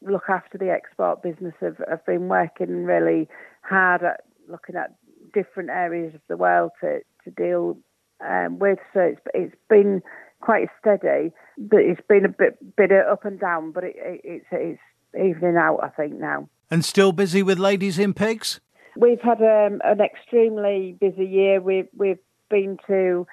look 0.00 0.24
after 0.28 0.58
the 0.58 0.70
export 0.70 1.22
business 1.22 1.54
have, 1.60 1.76
have 1.88 2.04
been 2.04 2.28
working 2.28 2.84
really 2.84 3.28
hard 3.62 4.02
at 4.02 4.24
looking 4.48 4.76
at 4.76 4.94
different 5.32 5.70
areas 5.70 6.14
of 6.14 6.20
the 6.28 6.36
world 6.36 6.72
to, 6.80 7.00
to 7.24 7.30
deal 7.30 7.78
um, 8.26 8.58
with. 8.58 8.78
So 8.92 9.00
it's, 9.00 9.20
it's 9.34 9.54
been 9.68 10.02
quite 10.40 10.68
steady, 10.80 11.32
but 11.56 11.80
it's 11.80 12.00
been 12.08 12.24
a 12.24 12.28
bit 12.28 12.76
bit 12.76 12.90
up 12.92 13.24
and 13.24 13.38
down. 13.38 13.72
But 13.72 13.84
it, 13.84 13.96
it, 13.96 14.20
it's 14.24 14.46
it's 14.50 14.80
evening 15.14 15.56
out, 15.56 15.80
I 15.82 15.88
think 15.88 16.18
now. 16.18 16.48
And 16.70 16.84
still 16.84 17.12
busy 17.12 17.42
with 17.42 17.58
ladies 17.58 17.98
in 17.98 18.14
pigs. 18.14 18.60
We've 18.96 19.20
had 19.20 19.40
um, 19.40 19.80
an 19.84 20.00
extremely 20.00 20.96
busy 21.00 21.24
year. 21.24 21.60
We've 21.60 21.88
we've 21.96 22.18
been 22.50 22.78
to 22.86 23.26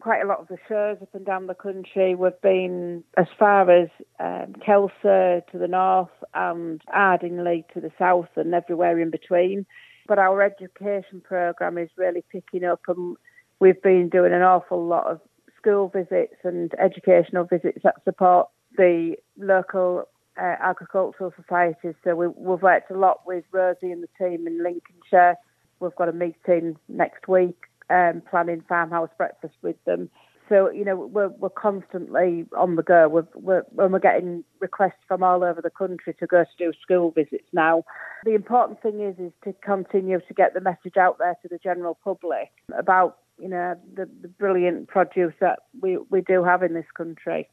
quite 0.00 0.22
a 0.22 0.26
lot 0.26 0.40
of 0.40 0.48
the 0.48 0.58
shows 0.68 0.98
up 1.02 1.14
and 1.14 1.26
down 1.26 1.46
the 1.46 1.54
country. 1.54 2.14
We've 2.14 2.40
been 2.42 3.02
as 3.16 3.26
far 3.38 3.70
as 3.70 3.88
um, 4.20 4.54
Kelso 4.64 5.42
to 5.50 5.58
the 5.58 5.66
north 5.68 6.10
and 6.34 6.80
Ardingly 6.94 7.64
to 7.74 7.80
the 7.80 7.90
south 7.98 8.28
and 8.36 8.54
everywhere 8.54 8.98
in 9.00 9.10
between. 9.10 9.66
But 10.06 10.18
our 10.18 10.40
education 10.42 11.20
programme 11.22 11.78
is 11.78 11.90
really 11.96 12.24
picking 12.30 12.64
up, 12.64 12.80
and 12.88 13.16
we've 13.60 13.82
been 13.82 14.08
doing 14.08 14.32
an 14.32 14.42
awful 14.42 14.86
lot 14.86 15.06
of 15.06 15.20
school 15.58 15.88
visits 15.88 16.36
and 16.44 16.72
educational 16.78 17.44
visits 17.44 17.80
that 17.82 17.96
support 18.04 18.48
the 18.76 19.16
local 19.36 20.08
uh, 20.38 20.56
agricultural 20.60 21.32
societies. 21.40 21.94
So 22.04 22.14
we, 22.14 22.28
we've 22.28 22.62
worked 22.62 22.90
a 22.90 22.98
lot 22.98 23.26
with 23.26 23.44
Rosie 23.52 23.90
and 23.90 24.02
the 24.02 24.08
team 24.18 24.46
in 24.46 24.62
Lincolnshire. 24.62 25.36
We've 25.80 25.94
got 25.96 26.08
a 26.08 26.12
meeting 26.12 26.76
next 26.88 27.28
week 27.28 27.56
um, 27.90 28.22
planning 28.28 28.62
farmhouse 28.68 29.10
breakfast 29.16 29.54
with 29.62 29.76
them. 29.84 30.10
So 30.48 30.70
you 30.70 30.84
know 30.84 30.96
we're 30.96 31.28
we're 31.28 31.50
constantly 31.50 32.46
on 32.56 32.76
the 32.76 32.82
go. 32.82 33.06
We're, 33.08 33.26
we're 33.34 33.64
when 33.70 33.92
we're 33.92 33.98
getting 33.98 34.44
requests 34.60 35.04
from 35.06 35.22
all 35.22 35.44
over 35.44 35.60
the 35.60 35.70
country 35.70 36.14
to 36.14 36.26
go 36.26 36.44
to 36.44 36.50
do 36.58 36.72
school 36.80 37.10
visits 37.10 37.48
now. 37.52 37.84
The 38.24 38.34
important 38.34 38.80
thing 38.80 39.00
is 39.00 39.18
is 39.18 39.32
to 39.44 39.52
continue 39.62 40.20
to 40.20 40.34
get 40.34 40.54
the 40.54 40.62
message 40.62 40.96
out 40.96 41.18
there 41.18 41.36
to 41.42 41.48
the 41.48 41.58
general 41.58 41.98
public 42.02 42.50
about 42.74 43.18
you 43.38 43.48
know 43.48 43.76
the, 43.94 44.08
the 44.22 44.28
brilliant 44.28 44.88
produce 44.88 45.34
that 45.40 45.60
we 45.82 45.98
we 46.08 46.22
do 46.22 46.42
have 46.44 46.62
in 46.62 46.72
this 46.72 46.90
country. 46.96 47.48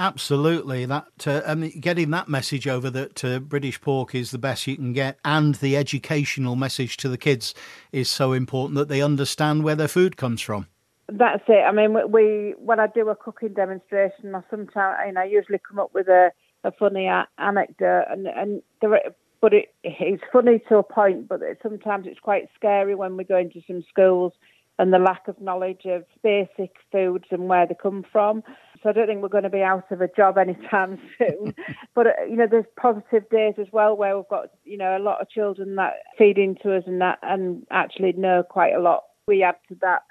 Absolutely, 0.00 0.86
that 0.86 1.26
uh, 1.26 1.42
I 1.44 1.56
mean, 1.56 1.80
getting 1.80 2.10
that 2.10 2.28
message 2.28 2.68
over 2.68 2.88
that 2.88 3.24
uh, 3.24 3.40
British 3.40 3.80
pork 3.80 4.14
is 4.14 4.30
the 4.30 4.38
best 4.38 4.68
you 4.68 4.76
can 4.76 4.92
get, 4.92 5.18
and 5.24 5.56
the 5.56 5.76
educational 5.76 6.54
message 6.54 6.96
to 6.98 7.08
the 7.08 7.18
kids 7.18 7.52
is 7.90 8.08
so 8.08 8.32
important 8.32 8.76
that 8.76 8.88
they 8.88 9.02
understand 9.02 9.64
where 9.64 9.74
their 9.74 9.88
food 9.88 10.16
comes 10.16 10.40
from. 10.40 10.68
That's 11.08 11.42
it. 11.48 11.64
I 11.66 11.72
mean, 11.72 11.96
we 12.12 12.54
when 12.58 12.78
I 12.78 12.86
do 12.86 13.08
a 13.08 13.16
cooking 13.16 13.54
demonstration, 13.54 14.36
I 14.36 14.42
sometimes 14.48 14.98
you 15.04 15.12
know 15.14 15.20
I 15.22 15.24
usually 15.24 15.58
come 15.68 15.80
up 15.80 15.92
with 15.92 16.06
a, 16.06 16.30
a 16.62 16.70
funny 16.70 17.06
a- 17.06 17.26
anecdote, 17.36 18.04
and 18.08 18.28
and 18.28 18.62
there, 18.80 19.00
but 19.40 19.52
it, 19.52 19.74
it's 19.82 20.22
funny 20.32 20.62
to 20.68 20.76
a 20.76 20.84
point, 20.84 21.28
but 21.28 21.42
it, 21.42 21.58
sometimes 21.60 22.06
it's 22.06 22.20
quite 22.20 22.48
scary 22.54 22.94
when 22.94 23.16
we 23.16 23.24
go 23.24 23.36
into 23.36 23.62
some 23.66 23.82
schools 23.88 24.32
and 24.78 24.92
the 24.92 24.98
lack 24.98 25.26
of 25.26 25.40
knowledge 25.40 25.82
of 25.86 26.04
basic 26.22 26.76
foods 26.92 27.24
and 27.30 27.48
where 27.48 27.66
they 27.66 27.74
come 27.74 28.04
from. 28.12 28.42
So 28.82 28.90
I 28.90 28.92
don't 28.92 29.06
think 29.06 29.22
we're 29.22 29.28
going 29.28 29.44
to 29.44 29.50
be 29.50 29.62
out 29.62 29.90
of 29.90 30.00
a 30.00 30.08
job 30.08 30.38
anytime 30.38 30.98
soon. 31.18 31.54
but 31.94 32.06
uh, 32.06 32.24
you 32.28 32.36
know, 32.36 32.46
there's 32.50 32.64
positive 32.80 33.28
days 33.30 33.54
as 33.58 33.66
well 33.72 33.96
where 33.96 34.16
we've 34.16 34.28
got 34.28 34.50
you 34.64 34.76
know 34.76 34.96
a 34.96 35.00
lot 35.00 35.20
of 35.20 35.30
children 35.30 35.76
that 35.76 35.94
feed 36.16 36.38
into 36.38 36.74
us 36.74 36.84
and 36.86 37.00
that 37.00 37.18
and 37.22 37.66
actually 37.70 38.12
know 38.12 38.42
quite 38.42 38.74
a 38.74 38.80
lot. 38.80 39.04
We 39.26 39.42
add 39.42 39.56
to 39.68 39.76
that 39.82 40.02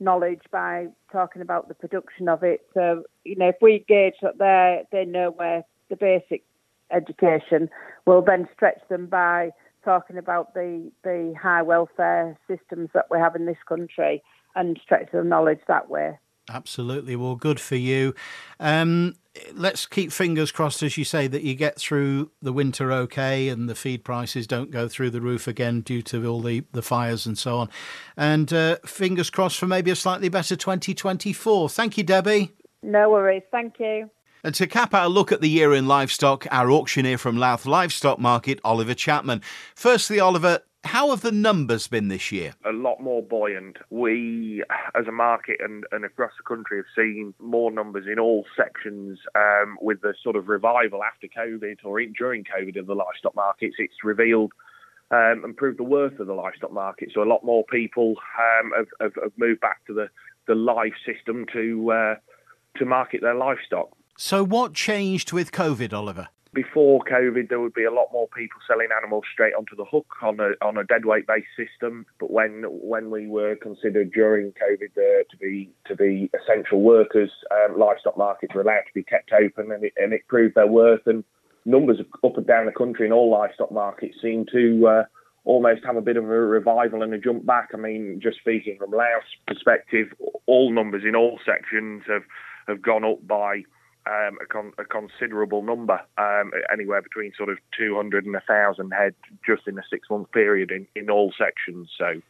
knowledge 0.00 0.42
by 0.50 0.86
talking 1.10 1.42
about 1.42 1.68
the 1.68 1.74
production 1.74 2.28
of 2.28 2.42
it. 2.42 2.60
So 2.74 3.04
you 3.24 3.36
know, 3.36 3.48
if 3.48 3.56
we 3.60 3.84
gauge 3.88 4.14
that 4.22 4.38
they 4.38 4.82
they 4.92 5.04
know 5.04 5.30
where 5.30 5.64
the 5.88 5.96
basic 5.96 6.42
education, 6.90 7.70
we'll 8.06 8.22
then 8.22 8.48
stretch 8.54 8.80
them 8.88 9.06
by 9.06 9.50
talking 9.84 10.16
about 10.16 10.54
the, 10.54 10.90
the 11.02 11.34
high 11.40 11.62
welfare 11.62 12.38
systems 12.48 12.90
that 12.94 13.06
we 13.10 13.18
have 13.18 13.34
in 13.34 13.46
this 13.46 13.56
country 13.68 14.22
and 14.54 14.78
stretch 14.82 15.08
the 15.12 15.24
knowledge 15.24 15.60
that 15.66 15.90
way. 15.90 16.18
Absolutely. 16.50 17.16
Well, 17.16 17.36
good 17.36 17.60
for 17.60 17.76
you. 17.76 18.14
Um, 18.58 19.14
let's 19.54 19.86
keep 19.86 20.12
fingers 20.12 20.50
crossed, 20.50 20.82
as 20.82 20.98
you 20.98 21.04
say, 21.04 21.26
that 21.28 21.42
you 21.42 21.54
get 21.54 21.78
through 21.78 22.30
the 22.42 22.52
winter 22.52 22.92
okay 22.92 23.48
and 23.48 23.68
the 23.68 23.74
feed 23.74 24.04
prices 24.04 24.46
don't 24.46 24.70
go 24.70 24.88
through 24.88 25.10
the 25.10 25.20
roof 25.20 25.46
again 25.46 25.80
due 25.80 26.02
to 26.02 26.26
all 26.26 26.40
the, 26.40 26.64
the 26.72 26.82
fires 26.82 27.26
and 27.26 27.38
so 27.38 27.58
on. 27.58 27.68
And 28.16 28.52
uh, 28.52 28.76
fingers 28.84 29.30
crossed 29.30 29.58
for 29.58 29.66
maybe 29.66 29.90
a 29.90 29.96
slightly 29.96 30.28
better 30.28 30.56
2024. 30.56 31.68
Thank 31.68 31.96
you, 31.96 32.04
Debbie. 32.04 32.52
No 32.82 33.10
worries. 33.10 33.44
Thank 33.50 33.78
you. 33.78 34.10
And 34.44 34.54
to 34.56 34.66
cap 34.66 34.92
our 34.92 35.08
look 35.08 35.30
at 35.30 35.40
the 35.40 35.48
year 35.48 35.72
in 35.72 35.86
livestock, 35.86 36.48
our 36.50 36.70
auctioneer 36.70 37.16
from 37.16 37.36
Louth 37.36 37.64
Livestock 37.64 38.18
Market, 38.18 38.58
Oliver 38.64 38.94
Chapman. 38.94 39.40
Firstly, 39.76 40.18
Oliver, 40.18 40.62
how 40.84 41.10
have 41.10 41.20
the 41.20 41.32
numbers 41.32 41.86
been 41.86 42.08
this 42.08 42.32
year? 42.32 42.54
A 42.64 42.72
lot 42.72 43.00
more 43.00 43.22
buoyant. 43.22 43.76
We, 43.90 44.62
as 44.94 45.06
a 45.06 45.12
market 45.12 45.58
and, 45.60 45.84
and 45.92 46.04
across 46.04 46.32
the 46.36 46.42
country, 46.42 46.78
have 46.78 46.86
seen 46.96 47.34
more 47.38 47.70
numbers 47.70 48.06
in 48.10 48.18
all 48.18 48.44
sections 48.56 49.18
um, 49.34 49.78
with 49.80 50.00
the 50.02 50.14
sort 50.22 50.36
of 50.36 50.48
revival 50.48 51.02
after 51.04 51.28
COVID 51.28 51.78
or 51.84 52.00
in, 52.00 52.12
during 52.12 52.44
COVID 52.44 52.78
of 52.78 52.86
the 52.86 52.94
livestock 52.94 53.34
markets. 53.34 53.76
It's 53.78 54.04
revealed 54.04 54.52
um, 55.12 55.42
and 55.44 55.56
proved 55.56 55.78
the 55.78 55.84
worth 55.84 56.18
of 56.18 56.26
the 56.26 56.34
livestock 56.34 56.72
market. 56.72 57.10
So 57.14 57.22
a 57.22 57.24
lot 57.24 57.44
more 57.44 57.64
people 57.64 58.16
um, 58.38 58.72
have, 58.76 58.86
have, 59.00 59.22
have, 59.22 59.32
moved 59.36 59.60
back 59.60 59.86
to 59.86 59.94
the, 59.94 60.08
the 60.48 60.54
live 60.54 60.92
system 61.06 61.46
to 61.52 61.92
uh, 61.92 62.14
to 62.78 62.86
market 62.86 63.20
their 63.20 63.34
livestock. 63.34 63.90
So, 64.16 64.44
what 64.44 64.74
changed 64.74 65.32
with 65.32 65.52
COVID, 65.52 65.92
Oliver? 65.92 66.28
Before 66.54 67.00
COVID, 67.10 67.48
there 67.48 67.60
would 67.60 67.72
be 67.72 67.84
a 67.84 67.90
lot 67.90 68.08
more 68.12 68.28
people 68.28 68.60
selling 68.68 68.88
animals 68.94 69.24
straight 69.32 69.54
onto 69.54 69.74
the 69.74 69.86
hook 69.86 70.06
on 70.20 70.38
a 70.38 70.50
on 70.64 70.76
a 70.76 70.84
deadweight 70.84 71.26
based 71.26 71.46
system. 71.56 72.04
But 72.20 72.30
when 72.30 72.64
when 72.68 73.10
we 73.10 73.26
were 73.26 73.56
considered 73.56 74.12
during 74.12 74.52
COVID 74.52 74.90
uh, 74.98 75.24
to 75.30 75.36
be 75.40 75.70
to 75.86 75.96
be 75.96 76.30
essential 76.38 76.82
workers, 76.82 77.30
um, 77.50 77.78
livestock 77.78 78.18
markets 78.18 78.54
were 78.54 78.60
allowed 78.60 78.82
to 78.86 78.94
be 78.94 79.02
kept 79.02 79.32
open, 79.32 79.72
and 79.72 79.84
it, 79.84 79.94
and 79.96 80.12
it 80.12 80.28
proved 80.28 80.54
their 80.54 80.66
worth. 80.66 81.06
And 81.06 81.24
numbers 81.64 82.00
up 82.22 82.36
and 82.36 82.46
down 82.46 82.66
the 82.66 82.72
country 82.72 83.06
in 83.06 83.12
all 83.12 83.30
livestock 83.30 83.72
markets 83.72 84.16
seem 84.20 84.44
to 84.52 84.86
uh, 84.86 85.04
almost 85.44 85.84
have 85.86 85.96
a 85.96 86.02
bit 86.02 86.18
of 86.18 86.24
a 86.24 86.28
revival 86.28 87.02
and 87.02 87.14
a 87.14 87.18
jump 87.18 87.46
back. 87.46 87.70
I 87.72 87.78
mean, 87.78 88.20
just 88.22 88.38
speaking 88.38 88.76
from 88.78 88.90
Louth's 88.90 89.26
perspective, 89.46 90.08
all 90.46 90.70
numbers 90.70 91.04
in 91.06 91.16
all 91.16 91.40
sections 91.46 92.02
have 92.08 92.24
have 92.68 92.82
gone 92.82 93.04
up 93.04 93.26
by 93.26 93.62
um, 94.06 94.38
a, 94.42 94.46
con- 94.46 94.72
a, 94.78 94.84
considerable 94.84 95.62
number, 95.62 96.00
um, 96.18 96.50
anywhere 96.72 97.02
between 97.02 97.32
sort 97.36 97.48
of 97.48 97.58
200 97.78 98.24
and 98.24 98.34
1,000 98.34 98.90
head 98.90 99.14
just 99.46 99.68
in 99.68 99.78
a 99.78 99.82
six 99.88 100.10
month 100.10 100.30
period 100.32 100.70
in, 100.70 100.86
in 100.94 101.08
all 101.10 101.32
sections. 101.38 101.88
So, 101.96 102.20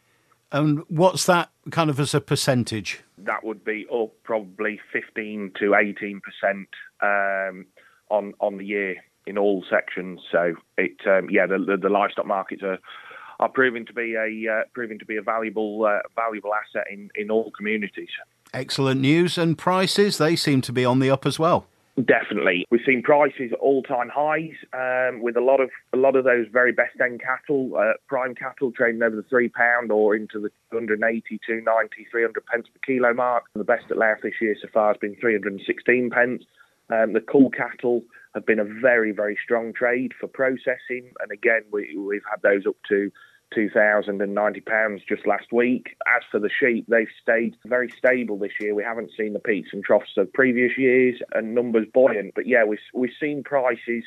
and 0.51 0.81
what's 0.89 1.25
that 1.27 1.51
kind 1.71 1.89
of 1.89 1.99
as 1.99 2.15
a 2.15 2.21
percentage? 2.21 3.01
That 3.17 3.43
would 3.43 3.65
be 3.65 3.87
up 3.93 4.11
probably 4.23 4.81
15 4.93 5.53
to 5.61 5.75
18 5.75 6.21
percent 6.21 6.69
um, 7.01 7.67
on 8.11 8.35
on 8.39 8.59
the 8.59 8.67
year 8.67 8.97
in 9.27 9.39
all 9.39 9.65
sections. 9.71 10.21
So 10.31 10.55
it, 10.77 10.97
um, 11.07 11.31
yeah, 11.31 11.47
the, 11.47 11.59
the, 11.59 11.77
the 11.77 11.89
livestock 11.89 12.27
markets 12.27 12.63
are 12.63 12.79
are 13.41 13.49
proving 13.49 13.87
to 13.87 13.93
be 13.93 14.15
a 14.15 14.53
uh, 14.53 14.63
proving 14.75 14.99
to 14.99 15.05
be 15.05 15.17
a 15.17 15.23
valuable 15.23 15.85
uh, 15.85 16.01
valuable 16.15 16.53
asset 16.55 16.87
in, 16.91 17.11
in 17.15 17.31
all 17.31 17.51
communities. 17.51 18.11
Excellent 18.55 19.01
news 19.01 19.39
and 19.39 19.57
prices 19.57 20.19
they 20.19 20.37
seem 20.37 20.61
to 20.61 20.73
be 20.73 20.85
on 20.85 20.99
the 20.99 21.11
up 21.11 21.25
as 21.25 21.39
well. 21.39 21.67
Definitely, 21.97 22.67
we've 22.71 22.81
seen 22.87 23.03
prices 23.03 23.53
at 23.53 23.59
all-time 23.59 24.11
highs 24.15 24.55
um, 24.73 25.23
with 25.23 25.37
a 25.37 25.41
lot 25.41 25.61
of 25.61 25.71
a 25.93 25.99
lot 25.99 26.17
of 26.17 26.25
those 26.25 26.47
very 26.51 26.73
best 26.73 26.99
end 27.03 27.21
cattle, 27.21 27.77
uh, 27.77 27.93
prime 28.09 28.35
cattle 28.35 28.73
trading 28.73 29.03
over 29.03 29.17
the 29.17 29.23
three 29.23 29.51
pound 29.51 29.93
or 29.93 30.17
into 30.17 30.39
the 30.39 30.51
180, 30.71 31.41
290, 31.47 32.07
300 32.11 32.47
pence 32.47 32.67
per 32.67 32.81
kilo 32.87 33.13
mark. 33.13 33.45
The 33.55 33.65
best 33.65 33.91
at 33.91 33.99
Louth 33.99 34.21
this 34.23 34.33
year 34.41 34.57
so 34.61 34.69
far 34.73 34.89
has 34.89 34.97
been 34.99 35.17
316 35.17 36.11
pence. 36.11 36.45
Um, 36.89 37.13
the 37.13 37.21
cool 37.21 37.51
cattle 37.51 38.03
have 38.35 38.47
been 38.47 38.59
a 38.59 38.65
very 38.65 39.13
very 39.13 39.39
strong 39.43 39.75
trade 39.75 40.13
for 40.19 40.29
processing, 40.29 41.13
and 41.21 41.31
again 41.31 41.63
we, 41.71 41.95
we've 41.97 42.25
had 42.31 42.41
those 42.43 42.67
up 42.67 42.77
to 42.89 43.11
£2,090 43.57 45.01
just 45.09 45.27
last 45.27 45.53
week. 45.53 45.97
As 46.17 46.23
for 46.31 46.41
the 46.41 46.51
sheep, 46.51 46.87
they've 46.89 47.09
stayed 47.21 47.57
very 47.67 47.91
stable 47.91 48.39
this 48.39 48.53
year. 48.61 48.75
We 48.75 48.85
haven't 48.85 49.11
seen 49.17 49.33
the 49.33 49.39
peaks 49.39 49.71
and 49.73 49.85
troughs 49.85 50.13
of 50.17 50.33
previous 50.33 50.77
years 50.77 51.21
and 51.33 51.55
numbers 51.55 51.87
buoyant. 51.93 52.35
But 52.35 52.47
yeah, 52.47 52.65
we've, 52.65 52.79
we've 52.95 53.11
seen 53.21 53.43
prices 53.45 54.05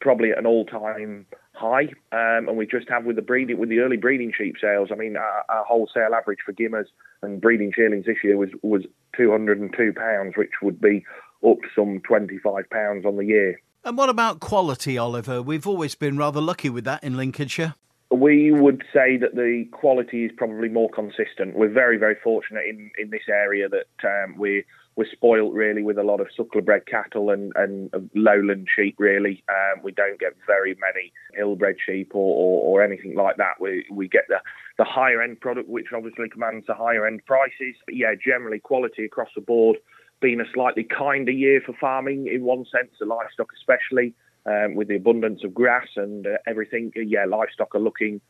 probably 0.00 0.30
at 0.30 0.38
an 0.38 0.46
all 0.46 0.64
time 0.64 1.26
high, 1.54 1.88
um, 2.12 2.48
and 2.48 2.56
we 2.56 2.66
just 2.66 2.88
have 2.88 3.04
with 3.04 3.16
the 3.16 3.22
breeding 3.22 3.58
with 3.58 3.68
the 3.68 3.80
early 3.80 3.96
breeding 3.96 4.32
sheep 4.36 4.56
sales. 4.60 4.90
I 4.92 4.94
mean, 4.94 5.16
our, 5.16 5.44
our 5.48 5.64
wholesale 5.64 6.14
average 6.14 6.38
for 6.44 6.52
Gimmers 6.52 6.86
and 7.22 7.40
breeding 7.40 7.72
shearlings 7.74 8.06
this 8.06 8.18
year 8.22 8.36
was 8.36 8.50
was 8.62 8.84
two 9.16 9.30
hundred 9.30 9.60
and 9.60 9.74
two 9.76 9.92
pounds, 9.92 10.34
which 10.36 10.52
would 10.62 10.80
be 10.80 11.04
up 11.46 11.58
some 11.74 12.00
twenty 12.06 12.38
five 12.38 12.68
pounds 12.70 13.04
on 13.04 13.16
the 13.16 13.24
year. 13.24 13.60
And 13.84 13.96
what 13.96 14.08
about 14.08 14.40
quality, 14.40 14.98
Oliver? 14.98 15.40
We've 15.40 15.66
always 15.66 15.94
been 15.94 16.16
rather 16.16 16.40
lucky 16.40 16.68
with 16.68 16.84
that 16.84 17.02
in 17.02 17.16
Lincolnshire. 17.16 17.74
We 18.18 18.50
would 18.50 18.82
say 18.92 19.16
that 19.16 19.34
the 19.34 19.66
quality 19.70 20.24
is 20.24 20.32
probably 20.36 20.68
more 20.68 20.90
consistent. 20.90 21.56
We're 21.56 21.72
very, 21.72 21.98
very 21.98 22.16
fortunate 22.22 22.64
in, 22.68 22.90
in 22.98 23.10
this 23.10 23.28
area 23.28 23.68
that 23.68 23.86
um, 24.04 24.36
we're 24.36 24.64
we're 24.96 25.06
spoilt 25.12 25.54
really 25.54 25.84
with 25.84 25.96
a 25.96 26.02
lot 26.02 26.20
of 26.20 26.26
suckler 26.36 26.64
bred 26.64 26.84
cattle 26.86 27.30
and, 27.30 27.52
and 27.54 28.10
lowland 28.16 28.66
sheep. 28.74 28.96
Really, 28.98 29.44
um, 29.48 29.80
we 29.84 29.92
don't 29.92 30.18
get 30.18 30.32
very 30.44 30.76
many 30.80 31.12
hill-bred 31.34 31.76
sheep 31.86 32.10
or, 32.16 32.34
or, 32.34 32.80
or, 32.80 32.84
anything 32.84 33.14
like 33.14 33.36
that. 33.36 33.60
We 33.60 33.86
we 33.92 34.08
get 34.08 34.24
the 34.28 34.40
the 34.76 34.84
higher 34.84 35.22
end 35.22 35.40
product, 35.40 35.68
which 35.68 35.86
obviously 35.94 36.28
commands 36.28 36.66
the 36.66 36.74
higher 36.74 37.06
end 37.06 37.24
prices. 37.26 37.76
But 37.86 37.94
yeah, 37.94 38.14
generally 38.16 38.58
quality 38.58 39.04
across 39.04 39.28
the 39.36 39.40
board. 39.40 39.76
Been 40.20 40.40
a 40.40 40.52
slightly 40.52 40.82
kinder 40.82 41.30
year 41.30 41.60
for 41.64 41.74
farming 41.80 42.26
in 42.26 42.42
one 42.42 42.64
sense, 42.64 42.90
the 42.98 43.06
livestock 43.06 43.50
especially 43.56 44.14
um, 44.48 44.74
with 44.74 44.88
the 44.88 44.96
abundance 44.96 45.44
of 45.44 45.54
grass 45.54 45.88
and 45.96 46.26
uh, 46.26 46.38
everything. 46.46 46.92
Yeah, 46.96 47.26
livestock 47.26 47.74
are 47.74 47.80
looking 47.80 48.20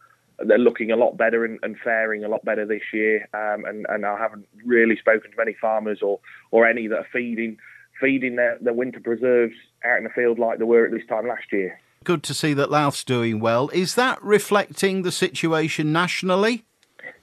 they're 0.47 0.59
looking 0.59 0.93
a 0.93 0.97
lot 0.97 1.17
better 1.17 1.45
and, 1.45 1.59
and 1.63 1.77
faring 1.83 2.25
a 2.25 2.29
lot 2.29 2.45
better 2.45 2.65
this 2.65 2.83
year. 2.93 3.29
Um, 3.35 3.65
and, 3.65 3.87
and 3.89 4.07
I 4.07 4.17
haven't 4.17 4.47
really 4.65 4.97
spoken 4.97 5.31
to 5.31 5.37
many 5.37 5.55
farmers 5.61 6.01
or 6.03 6.21
or 6.51 6.67
any 6.67 6.87
that 6.89 6.97
are 6.97 7.07
feeding 7.13 7.59
feeding 8.01 8.37
their, 8.37 8.59
their 8.61 8.75
winter 8.75 9.01
preserves 9.01 9.55
out 9.85 9.99
in 9.99 10.05
the 10.05 10.11
field 10.11 10.39
like 10.39 10.59
they 10.59 10.65
were 10.65 10.87
at 10.87 10.93
this 10.93 11.07
time 11.09 11.27
last 11.27 11.53
year. 11.53 11.81
Good 12.05 12.23
to 12.25 12.35
see 12.35 12.55
that 12.55 12.71
Louth's 12.71 13.03
doing 13.03 13.41
well. 13.41 13.71
Is 13.71 13.97
that 13.97 14.23
reflecting 14.23 15.03
the 15.03 15.11
situation 15.11 15.93
nationally? 15.93 16.65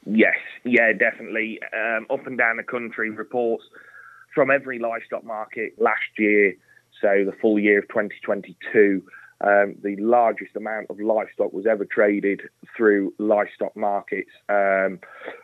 Yes, 0.05 0.35
yeah, 0.65 0.91
definitely. 0.91 1.59
Um, 1.73 2.05
up 2.09 2.27
and 2.27 2.37
down 2.37 2.57
the 2.57 2.63
country, 2.63 3.09
reports 3.09 3.63
from 4.33 4.51
every 4.51 4.77
livestock 4.77 5.23
market 5.23 5.73
last 5.79 6.19
year 6.19 6.55
so 7.05 7.23
the 7.23 7.37
full 7.39 7.59
year 7.59 7.79
of 7.79 7.87
2022, 7.89 9.03
um, 9.41 9.75
the 9.83 9.95
largest 9.97 10.55
amount 10.55 10.87
of 10.89 10.99
livestock 10.99 11.53
was 11.53 11.67
ever 11.67 11.85
traded 11.85 12.41
through 12.75 13.13
livestock 13.19 13.75
markets, 13.75 14.31
um, 14.49 14.99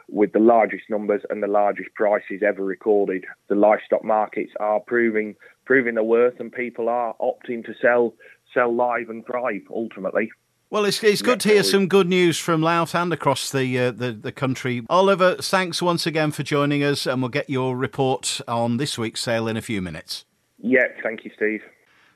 with 0.10 0.34
the 0.34 0.40
largest 0.40 0.84
numbers 0.90 1.22
and 1.30 1.44
the 1.44 1.48
largest 1.48 1.94
prices 1.94 2.42
ever 2.44 2.64
recorded. 2.64 3.26
The 3.48 3.56
livestock 3.56 4.04
markets 4.04 4.52
are 4.60 4.80
proving 4.80 5.36
proving 5.66 5.94
their 5.96 6.04
worth, 6.04 6.40
and 6.40 6.52
people 6.52 6.90
are 6.90 7.16
opting 7.22 7.64
to 7.66 7.74
sell 7.80 8.16
sell 8.54 8.74
live 8.74 9.10
and 9.10 9.24
thrive 9.24 9.62
ultimately. 9.70 10.32
Well, 10.72 10.86
it's, 10.86 11.04
it's 11.04 11.22
good 11.22 11.42
to 11.42 11.50
hear 11.50 11.64
some 11.64 11.88
good 11.88 12.08
news 12.08 12.40
from 12.40 12.62
Louth 12.62 12.96
and 12.96 13.12
across 13.12 13.52
the, 13.52 13.78
uh, 13.78 13.92
the, 13.92 14.14
the 14.14 14.32
country. 14.32 14.86
Oliver, 14.90 15.36
thanks 15.36 15.82
once 15.82 16.08
again 16.08 16.32
for 16.32 16.44
joining 16.44 16.82
us, 16.82 17.06
and 17.06 17.22
we'll 17.22 17.28
get 17.28 17.50
your 17.50 17.76
report 17.76 18.40
on 18.48 18.78
this 18.78 18.98
week's 18.98 19.22
sale 19.22 19.50
in 19.50 19.58
a 19.58 19.62
few 19.62 19.82
minutes. 19.82 20.24
Yeah, 20.62 20.88
thank 21.04 21.26
you, 21.26 21.32
Steve. 21.36 21.62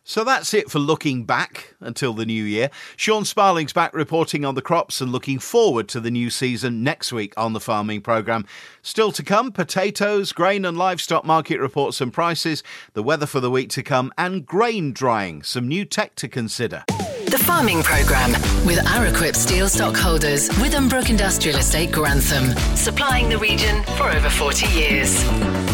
So 0.08 0.23
that's 0.23 0.53
it 0.53 0.69
for 0.69 0.77
looking 0.77 1.23
back 1.23 1.73
until 1.79 2.13
the 2.13 2.27
new 2.27 2.43
year. 2.43 2.69
Sean 2.95 3.25
Sparling's 3.25 3.73
back 3.73 3.91
reporting 3.95 4.45
on 4.45 4.53
the 4.53 4.62
crops 4.62 5.01
and 5.01 5.12
looking 5.12 5.39
forward 5.39 5.88
to 5.89 5.99
the 5.99 6.12
new 6.12 6.29
season 6.29 6.84
next 6.84 7.12
week 7.12 7.34
on 7.38 7.53
the 7.53 7.60
farming 7.60 8.01
programme. 8.01 8.45
Still 8.84 9.12
to 9.13 9.23
come 9.23 9.51
potatoes, 9.51 10.31
grain 10.31 10.63
and 10.63 10.77
livestock 10.77 11.25
market 11.25 11.60
reports 11.60 12.01
and 12.01 12.13
prices, 12.13 12.62
the 12.93 13.01
weather 13.01 13.25
for 13.25 13.39
the 13.39 13.49
week 13.49 13.69
to 13.71 13.81
come, 13.81 14.13
and 14.15 14.45
grain 14.45 14.93
drying, 14.93 15.41
some 15.41 15.67
new 15.67 15.86
tech 15.86 16.13
to 16.17 16.27
consider. 16.27 16.84
The 17.25 17.41
Farming 17.43 17.81
Programme 17.81 18.34
with 18.63 18.77
Araquip 18.86 19.36
Steel 19.36 19.67
Stockholders, 19.67 20.49
Withambrook 20.49 21.10
Industrial 21.10 21.58
Estate 21.58 21.91
Grantham, 21.91 22.55
supplying 22.77 23.27
the 23.27 23.39
region 23.39 23.84
for 23.97 24.12
over 24.12 24.29
40 24.29 24.67
years. 24.67 25.64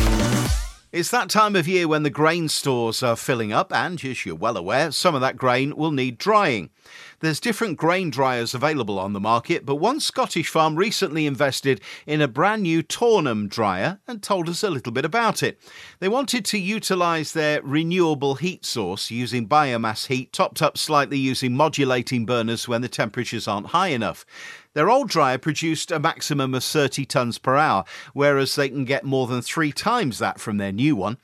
It's 0.92 1.10
that 1.12 1.30
time 1.30 1.56
of 1.56 1.70
year 1.70 1.88
when 1.88 2.04
the 2.04 2.10
grain 2.10 2.50
stores 2.50 3.02
are 3.02 3.16
filling 3.16 3.54
up, 3.54 3.72
and 3.72 4.04
as 4.04 4.26
you're 4.26 4.36
well 4.36 4.58
aware, 4.58 4.92
some 4.92 5.16
of 5.16 5.22
that 5.22 5.38
grain 5.38 5.74
will 5.78 5.92
need 5.92 6.18
drying. 6.18 6.70
There's 7.22 7.40
different 7.40 7.78
grain 7.78 8.10
dryers 8.10 8.54
available 8.54 9.00
on 9.00 9.14
the 9.14 9.20
market, 9.22 9.66
but 9.66 9.76
one 9.76 10.02
Scottish 10.02 10.50
farm 10.50 10.76
recently 10.76 11.26
invested 11.26 11.80
in 12.06 12.20
a 12.20 12.28
brand 12.28 12.64
new 12.64 12.84
Tornum 12.84 13.48
dryer 13.48 14.00
and 14.06 14.22
told 14.22 14.50
us 14.50 14.64
a 14.64 14.70
little 14.70 14.92
bit 14.92 15.06
about 15.06 15.42
it. 15.42 15.58
They 16.00 16.10
wanted 16.10 16.44
to 16.46 16.58
utilise 16.58 17.32
their 17.32 17.62
renewable 17.62 18.36
heat 18.36 18.66
source 18.66 19.10
using 19.10 19.48
biomass 19.48 20.08
heat, 20.08 20.34
topped 20.34 20.62
up 20.62 20.78
slightly 20.78 21.18
using 21.18 21.56
modulating 21.56 22.26
burners 22.26 22.68
when 22.68 22.82
the 22.82 22.90
temperatures 22.90 23.48
aren't 23.48 23.68
high 23.68 23.90
enough. 23.90 24.26
Their 24.74 24.90
old 24.90 25.10
dryer 25.10 25.38
produced 25.38 25.92
a 25.92 26.00
maximum 26.00 26.54
of 26.54 26.64
30 26.64 27.06
tonnes 27.06 27.42
per 27.42 27.58
hour, 27.58 27.84
whereas 28.14 28.56
they 28.56 28.70
can 28.70 28.86
get 28.86 29.04
more 29.04 29.28
than 29.28 29.42
three 29.42 29.74
times 29.74 30.18
that 30.20 30.40
from 30.40 30.58
their 30.58 30.72
new 30.72 30.96
one. 30.96 31.18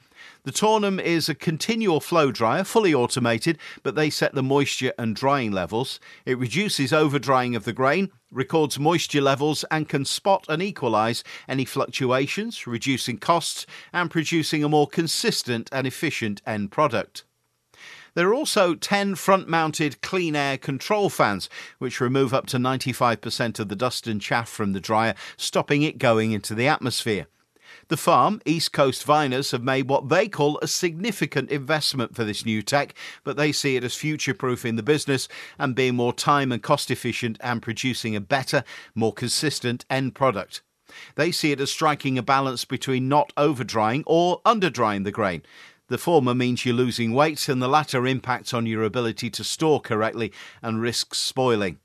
The 0.44 0.52
Tornum 0.52 1.00
is 1.00 1.30
a 1.30 1.36
continual 1.36 2.02
flow 2.02 2.32
dryer, 2.32 2.66
fully 2.66 2.94
automated, 2.94 3.58
but 3.84 3.96
they 3.96 4.10
set 4.10 4.34
the 4.34 4.44
moisture 4.44 4.94
and 4.98 5.16
drying 5.16 5.52
levels. 5.52 6.00
It 6.26 6.38
reduces 6.38 6.92
over 6.92 7.20
drying 7.20 7.56
of 7.56 7.64
the 7.64 7.72
grain, 7.72 8.12
records 8.32 8.80
moisture 8.80 9.22
levels, 9.22 9.64
and 9.72 9.88
can 9.88 10.04
spot 10.04 10.46
and 10.50 10.62
equalise 10.62 11.24
any 11.48 11.64
fluctuations, 11.64 12.68
reducing 12.68 13.18
costs 13.18 13.66
and 13.94 14.12
producing 14.12 14.64
a 14.64 14.70
more 14.70 14.88
consistent 14.88 15.70
and 15.72 15.88
efficient 15.88 16.42
end 16.46 16.72
product. 16.72 17.24
There 18.18 18.30
are 18.30 18.34
also 18.34 18.74
10 18.74 19.14
front 19.14 19.48
mounted 19.48 20.02
clean 20.02 20.36
air 20.36 20.58
control 20.58 21.08
fans, 21.08 21.52
which 21.78 22.02
remove 22.02 22.34
up 22.34 22.48
to 22.48 22.58
95% 22.58 23.60
of 23.60 23.70
the 23.70 23.76
dust 23.76 24.08
and 24.08 24.20
chaff 24.20 24.50
from 24.50 24.74
the 24.74 24.80
dryer, 24.80 25.14
stopping 25.38 25.84
it 25.84 26.00
going 26.00 26.32
into 26.32 26.56
the 26.56 26.68
atmosphere. 26.68 27.28
The 27.90 27.96
farm, 27.96 28.42
East 28.44 28.74
Coast 28.74 29.06
Viners, 29.06 29.52
have 29.52 29.62
made 29.62 29.88
what 29.88 30.10
they 30.10 30.28
call 30.28 30.58
a 30.64 30.68
significant 30.68 31.52
investment 31.52 32.16
for 32.16 32.24
this 32.24 32.44
new 32.44 32.64
tech, 32.64 32.96
but 33.24 33.38
they 33.38 33.52
see 33.52 33.76
it 33.76 33.84
as 33.84 33.94
future 33.94 34.34
proofing 34.34 34.78
the 34.78 34.82
business 34.82 35.28
and 35.60 35.76
being 35.76 35.96
more 35.96 36.12
time 36.12 36.52
and 36.52 36.64
cost 36.64 36.90
efficient 36.90 37.38
and 37.42 37.62
producing 37.62 38.16
a 38.16 38.20
better, 38.20 38.64
more 38.96 39.14
consistent 39.14 39.86
end 39.92 40.16
product. 40.16 40.64
They 41.14 41.32
see 41.32 41.52
it 41.52 41.62
as 41.62 41.70
striking 41.70 42.18
a 42.18 42.24
balance 42.24 42.66
between 42.66 43.08
not 43.08 43.32
over 43.38 43.64
drying 43.64 44.04
or 44.08 44.42
under 44.44 44.72
drying 44.72 45.04
the 45.04 45.12
grain. 45.12 45.44
The 45.90 45.98
former 45.98 46.34
means 46.34 46.66
you're 46.66 46.76
losing 46.76 47.14
weight, 47.14 47.48
and 47.48 47.62
the 47.62 47.68
latter 47.68 48.06
impacts 48.06 48.54
on 48.54 48.66
your 48.66 48.84
ability 48.84 49.30
to 49.32 49.44
store 49.44 49.80
correctly 49.80 50.34
and 50.62 50.82
risks 50.82 51.18
spoiling. 51.18 51.80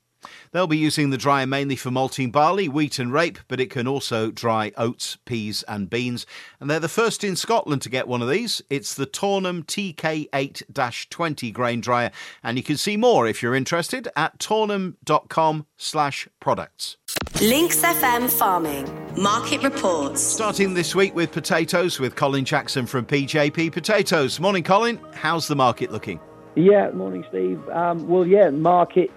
They'll 0.53 0.67
be 0.67 0.77
using 0.77 1.11
the 1.11 1.17
dryer 1.17 1.47
mainly 1.47 1.77
for 1.77 1.91
malting 1.91 2.31
barley, 2.31 2.69
wheat, 2.69 2.99
and 2.99 3.13
rape, 3.13 3.39
but 3.49 3.61
it 3.61 3.71
can 3.71 3.89
also 3.89 4.31
dry 4.31 4.73
oats, 4.77 5.19
peas, 5.25 5.63
and 5.67 5.91
beans. 5.91 6.27
And 6.61 6.71
they're 6.71 6.81
the 6.81 6.89
first 6.89 7.25
in 7.25 7.37
Scotland 7.37 7.83
to 7.83 7.89
get 7.89 8.09
one 8.09 8.23
of 8.23 8.29
these. 8.29 8.63
It's 8.71 8.95
the 8.95 9.07
Tornum 9.07 9.65
TK8 9.65 11.09
20 11.11 11.51
grain 11.51 11.81
dryer, 11.81 12.11
and 12.43 12.57
you 12.57 12.63
can 12.63 12.77
see 12.77 12.97
more 12.97 13.27
if 13.27 13.43
you're 13.43 13.55
interested 13.55 14.09
at 14.17 14.39
tornum.com 14.39 15.67
slash 15.77 16.29
products. 16.41 16.97
Lincs 17.35 17.83
FM 17.83 18.31
Farming 18.31 19.02
Market 19.17 19.63
Reports. 19.63 20.23
Starting 20.23 20.75
this 20.75 20.95
week 20.95 21.15
with 21.15 21.33
potatoes 21.33 22.01
with 22.01 22.17
Colin 22.17 22.45
Jackson 22.45 22.87
from 22.87 23.05
PJP 23.05 23.73
Potatoes. 23.73 24.41
Morning, 24.41 24.63
Colin. 24.63 24.99
How's 25.13 25.49
the 25.49 25.55
market 25.55 25.93
looking? 25.93 26.19
Yeah, 26.55 26.91
morning, 26.91 27.25
Steve. 27.29 27.61
Um, 27.69 28.09
well, 28.09 28.27
yeah, 28.27 28.51
market 28.51 29.11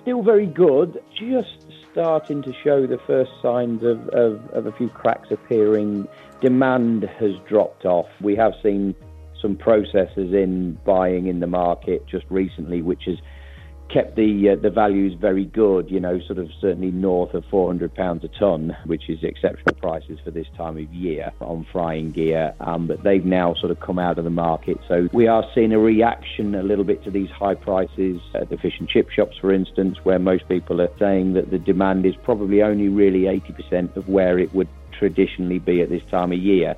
still 0.00 0.22
very 0.22 0.46
good, 0.46 1.02
just 1.12 1.66
starting 1.90 2.42
to 2.42 2.52
show 2.62 2.86
the 2.86 2.98
first 3.06 3.32
signs 3.42 3.82
of, 3.82 4.08
of, 4.10 4.48
of 4.50 4.66
a 4.66 4.72
few 4.72 4.88
cracks 4.88 5.30
appearing. 5.30 6.06
Demand 6.40 7.02
has 7.18 7.32
dropped 7.48 7.84
off. 7.84 8.06
We 8.20 8.36
have 8.36 8.52
seen 8.62 8.94
some 9.42 9.56
processors 9.56 10.32
in 10.32 10.78
buying 10.84 11.26
in 11.26 11.40
the 11.40 11.46
market 11.46 12.06
just 12.06 12.26
recently, 12.30 12.82
which 12.82 13.04
has 13.06 13.18
kept 13.88 14.16
the 14.16 14.50
uh, 14.50 14.56
the 14.60 14.70
values 14.70 15.14
very 15.20 15.44
good. 15.44 15.90
You 15.90 16.00
know, 16.00 16.20
sort 16.26 16.38
of 16.38 16.50
certainly 16.60 16.90
north 16.90 17.34
of 17.34 17.44
400 17.50 17.94
pounds 17.94 18.24
a 18.24 18.28
ton, 18.28 18.76
which 18.84 19.08
is 19.08 19.22
exceptional 19.22 19.74
prices 19.74 20.18
for 20.24 20.30
this 20.30 20.46
time 20.56 20.76
of 20.76 20.92
year 20.92 21.32
on 21.40 21.66
frying 21.72 22.12
gear. 22.12 22.54
Um, 22.60 22.86
but 22.86 23.02
they've 23.02 23.24
now 23.24 23.54
sort 23.54 23.70
of 23.70 23.80
come 23.80 23.98
out 23.98 24.18
of 24.18 24.24
the 24.24 24.30
market, 24.30 24.78
so 24.88 25.08
we 25.12 25.26
are 25.26 25.44
seeing 25.54 25.72
a 25.72 25.78
reaction 25.78 26.54
a 26.54 26.62
little 26.62 26.84
bit 26.84 27.04
to 27.04 27.10
these 27.10 27.30
high 27.30 27.54
prices 27.54 28.20
at 28.34 28.50
the 28.50 28.56
fish 28.56 28.78
and 28.78 28.88
chip 28.88 29.10
shops, 29.10 29.36
for 29.38 29.52
instance, 29.52 29.98
where 30.04 30.18
most 30.18 30.48
people 30.48 30.80
are 30.80 30.90
saying 30.98 31.34
that 31.34 31.50
the 31.50 31.58
demand 31.58 32.06
is 32.06 32.14
probably 32.22 32.62
only 32.62 32.88
really 32.88 33.22
80% 33.22 33.96
of 33.96 34.08
where 34.08 34.38
it 34.38 34.54
would 34.54 34.68
traditionally 34.92 35.58
be 35.58 35.82
at 35.82 35.88
this 35.88 36.02
time 36.10 36.32
of 36.32 36.38
year. 36.38 36.76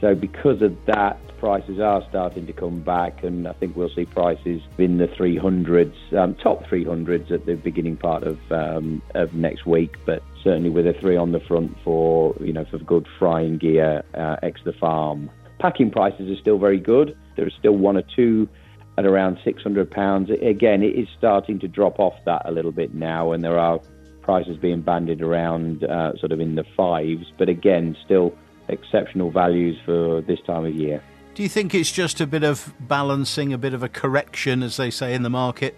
So 0.00 0.14
because 0.14 0.62
of 0.62 0.76
that, 0.86 1.18
prices 1.42 1.80
are 1.80 2.00
starting 2.08 2.46
to 2.46 2.52
come 2.52 2.78
back, 2.82 3.24
and 3.24 3.48
I 3.48 3.52
think 3.54 3.74
we'll 3.74 3.90
see 3.90 4.04
prices 4.04 4.62
in 4.78 4.98
the 4.98 5.08
300s, 5.08 6.16
um, 6.16 6.36
top 6.36 6.62
300s 6.66 7.32
at 7.32 7.46
the 7.46 7.56
beginning 7.56 7.96
part 7.96 8.22
of 8.22 8.38
um, 8.52 9.02
of 9.16 9.34
next 9.34 9.66
week. 9.66 9.96
But 10.06 10.22
certainly 10.44 10.70
with 10.70 10.86
a 10.86 10.92
three 11.00 11.16
on 11.16 11.32
the 11.32 11.40
front 11.40 11.76
for 11.82 12.36
you 12.38 12.52
know 12.52 12.64
for 12.66 12.78
good 12.78 13.08
frying 13.18 13.58
gear 13.58 14.04
uh, 14.14 14.36
ex 14.44 14.60
the 14.64 14.72
farm. 14.72 15.28
Packing 15.58 15.90
prices 15.90 16.30
are 16.30 16.40
still 16.40 16.58
very 16.58 16.78
good. 16.78 17.18
There 17.34 17.44
are 17.44 17.56
still 17.58 17.76
one 17.76 17.96
or 17.96 18.04
two 18.14 18.48
at 18.96 19.04
around 19.04 19.38
£600. 19.44 20.48
Again, 20.48 20.82
it 20.84 20.94
is 20.94 21.08
starting 21.18 21.58
to 21.58 21.66
drop 21.66 21.98
off 21.98 22.14
that 22.24 22.42
a 22.44 22.52
little 22.52 22.72
bit 22.72 22.94
now, 22.94 23.32
and 23.32 23.42
there 23.42 23.58
are 23.58 23.80
prices 24.20 24.56
being 24.58 24.82
banded 24.82 25.22
around 25.22 25.82
uh, 25.82 26.12
sort 26.18 26.30
of 26.30 26.38
in 26.38 26.54
the 26.54 26.64
fives, 26.76 27.32
but 27.36 27.48
again, 27.48 27.96
still 28.04 28.32
exceptional 28.68 29.32
values 29.32 29.76
for 29.84 30.20
this 30.20 30.38
time 30.46 30.64
of 30.64 30.74
year. 30.74 31.02
Do 31.34 31.42
you 31.42 31.48
think 31.48 31.74
it's 31.74 31.90
just 31.90 32.20
a 32.20 32.26
bit 32.26 32.44
of 32.44 32.74
balancing, 32.78 33.54
a 33.54 33.58
bit 33.58 33.72
of 33.72 33.82
a 33.82 33.88
correction, 33.88 34.62
as 34.62 34.76
they 34.76 34.90
say 34.90 35.14
in 35.14 35.22
the 35.22 35.30
market? 35.30 35.74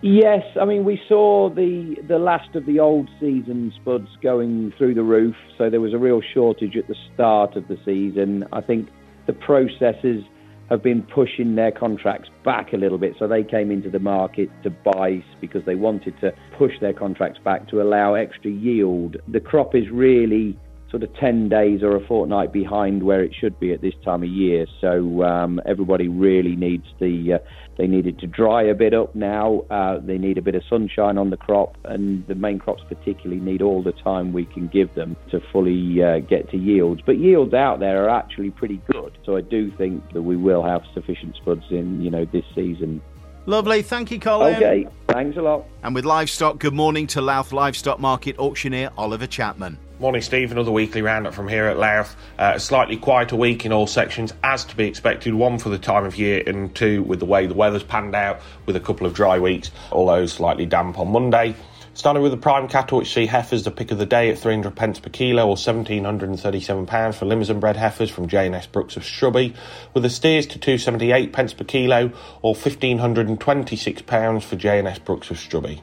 Yes, 0.00 0.44
I 0.60 0.64
mean 0.64 0.84
we 0.84 1.00
saw 1.08 1.48
the 1.48 1.96
the 2.08 2.18
last 2.18 2.56
of 2.56 2.66
the 2.66 2.80
old 2.80 3.08
season 3.20 3.72
spuds 3.80 4.08
going 4.20 4.72
through 4.76 4.94
the 4.94 5.02
roof, 5.02 5.36
so 5.56 5.70
there 5.70 5.80
was 5.80 5.94
a 5.94 5.98
real 5.98 6.20
shortage 6.20 6.76
at 6.76 6.88
the 6.88 6.96
start 7.14 7.54
of 7.54 7.68
the 7.68 7.78
season. 7.84 8.44
I 8.52 8.60
think 8.62 8.88
the 9.26 9.32
processors 9.32 10.26
have 10.70 10.82
been 10.82 11.02
pushing 11.02 11.54
their 11.54 11.70
contracts 11.70 12.30
back 12.44 12.72
a 12.72 12.76
little 12.76 12.98
bit, 12.98 13.14
so 13.18 13.28
they 13.28 13.44
came 13.44 13.70
into 13.70 13.90
the 13.90 14.00
market 14.00 14.50
to 14.64 14.70
buy 14.70 15.22
because 15.40 15.64
they 15.66 15.76
wanted 15.76 16.18
to 16.20 16.32
push 16.58 16.72
their 16.80 16.94
contracts 16.94 17.38
back 17.44 17.68
to 17.68 17.80
allow 17.80 18.14
extra 18.14 18.50
yield. 18.50 19.16
The 19.28 19.40
crop 19.40 19.74
is 19.74 19.88
really 19.90 20.58
sort 20.92 21.02
of 21.02 21.12
10 21.16 21.48
days 21.48 21.82
or 21.82 21.96
a 21.96 22.06
fortnight 22.06 22.52
behind 22.52 23.02
where 23.02 23.24
it 23.24 23.32
should 23.34 23.58
be 23.58 23.72
at 23.72 23.80
this 23.80 23.94
time 24.04 24.22
of 24.22 24.28
year. 24.28 24.66
So 24.80 25.24
um, 25.24 25.58
everybody 25.64 26.06
really 26.06 26.54
needs 26.54 26.84
the, 27.00 27.34
uh, 27.34 27.38
they 27.78 27.86
needed 27.86 28.18
to 28.20 28.26
dry 28.26 28.62
a 28.62 28.74
bit 28.74 28.92
up 28.92 29.14
now. 29.14 29.64
Uh, 29.70 30.00
they 30.00 30.18
need 30.18 30.36
a 30.36 30.42
bit 30.42 30.54
of 30.54 30.62
sunshine 30.68 31.16
on 31.16 31.30
the 31.30 31.38
crop, 31.38 31.78
and 31.84 32.24
the 32.26 32.34
main 32.34 32.58
crops 32.58 32.82
particularly 32.88 33.40
need 33.40 33.62
all 33.62 33.82
the 33.82 33.92
time 33.92 34.34
we 34.34 34.44
can 34.44 34.68
give 34.68 34.94
them 34.94 35.16
to 35.30 35.40
fully 35.50 36.02
uh, 36.02 36.18
get 36.18 36.50
to 36.50 36.58
yields. 36.58 37.00
But 37.04 37.18
yields 37.18 37.54
out 37.54 37.80
there 37.80 38.04
are 38.04 38.10
actually 38.10 38.50
pretty 38.50 38.82
good. 38.92 39.16
So 39.24 39.36
I 39.36 39.40
do 39.40 39.72
think 39.78 40.12
that 40.12 40.22
we 40.22 40.36
will 40.36 40.62
have 40.62 40.82
sufficient 40.92 41.36
spuds 41.36 41.64
in, 41.70 42.02
you 42.02 42.10
know, 42.10 42.26
this 42.26 42.44
season 42.54 43.00
Lovely. 43.44 43.82
Thank 43.82 44.12
you, 44.12 44.20
Colin. 44.20 44.54
Okay. 44.54 44.86
Thanks 45.08 45.36
a 45.36 45.42
lot. 45.42 45.66
And 45.82 45.96
with 45.96 46.04
livestock, 46.04 46.60
good 46.60 46.74
morning 46.74 47.08
to 47.08 47.20
Louth 47.20 47.52
Livestock 47.52 47.98
Market 47.98 48.38
auctioneer 48.38 48.90
Oliver 48.96 49.26
Chapman. 49.26 49.78
Morning, 50.02 50.20
Steve. 50.20 50.50
Another 50.50 50.72
weekly 50.72 51.00
roundup 51.00 51.32
from 51.32 51.46
here 51.46 51.66
at 51.66 51.78
Louth. 51.78 52.16
Uh, 52.36 52.54
a 52.56 52.58
slightly 52.58 52.96
quieter 52.96 53.36
week 53.36 53.64
in 53.64 53.72
all 53.72 53.86
sections, 53.86 54.34
as 54.42 54.64
to 54.64 54.74
be 54.74 54.88
expected. 54.88 55.32
One 55.32 55.60
for 55.60 55.68
the 55.68 55.78
time 55.78 56.04
of 56.04 56.16
year, 56.16 56.42
and 56.44 56.74
two 56.74 57.04
with 57.04 57.20
the 57.20 57.24
way 57.24 57.46
the 57.46 57.54
weather's 57.54 57.84
panned 57.84 58.16
out, 58.16 58.40
with 58.66 58.74
a 58.74 58.80
couple 58.80 59.06
of 59.06 59.14
dry 59.14 59.38
weeks, 59.38 59.70
although 59.92 60.26
slightly 60.26 60.66
damp 60.66 60.98
on 60.98 61.12
Monday. 61.12 61.54
Starting 61.94 62.20
with 62.20 62.32
the 62.32 62.36
prime 62.36 62.66
cattle, 62.66 62.98
which 62.98 63.14
see 63.14 63.26
heifers 63.26 63.62
the 63.62 63.70
pick 63.70 63.92
of 63.92 63.98
the 63.98 64.04
day 64.04 64.28
at 64.28 64.40
300 64.40 64.74
pence 64.74 64.98
per 64.98 65.08
kilo 65.08 65.46
or 65.46 65.54
£1,737 65.54 67.14
for 67.14 67.24
Limousin 67.24 67.60
bred 67.60 67.76
heifers 67.76 68.10
from 68.10 68.26
J&S 68.26 68.66
Brooks 68.66 68.96
of 68.96 69.04
Shrubby, 69.04 69.54
with 69.94 70.02
the 70.02 70.10
steers 70.10 70.46
to 70.48 70.58
278 70.58 71.32
pence 71.32 71.54
per 71.54 71.62
kilo 71.62 72.10
or 72.40 72.56
£1,526 72.56 74.42
for 74.42 74.56
J&S 74.56 74.98
Brooks 74.98 75.30
of 75.30 75.38
Shrubby. 75.38 75.80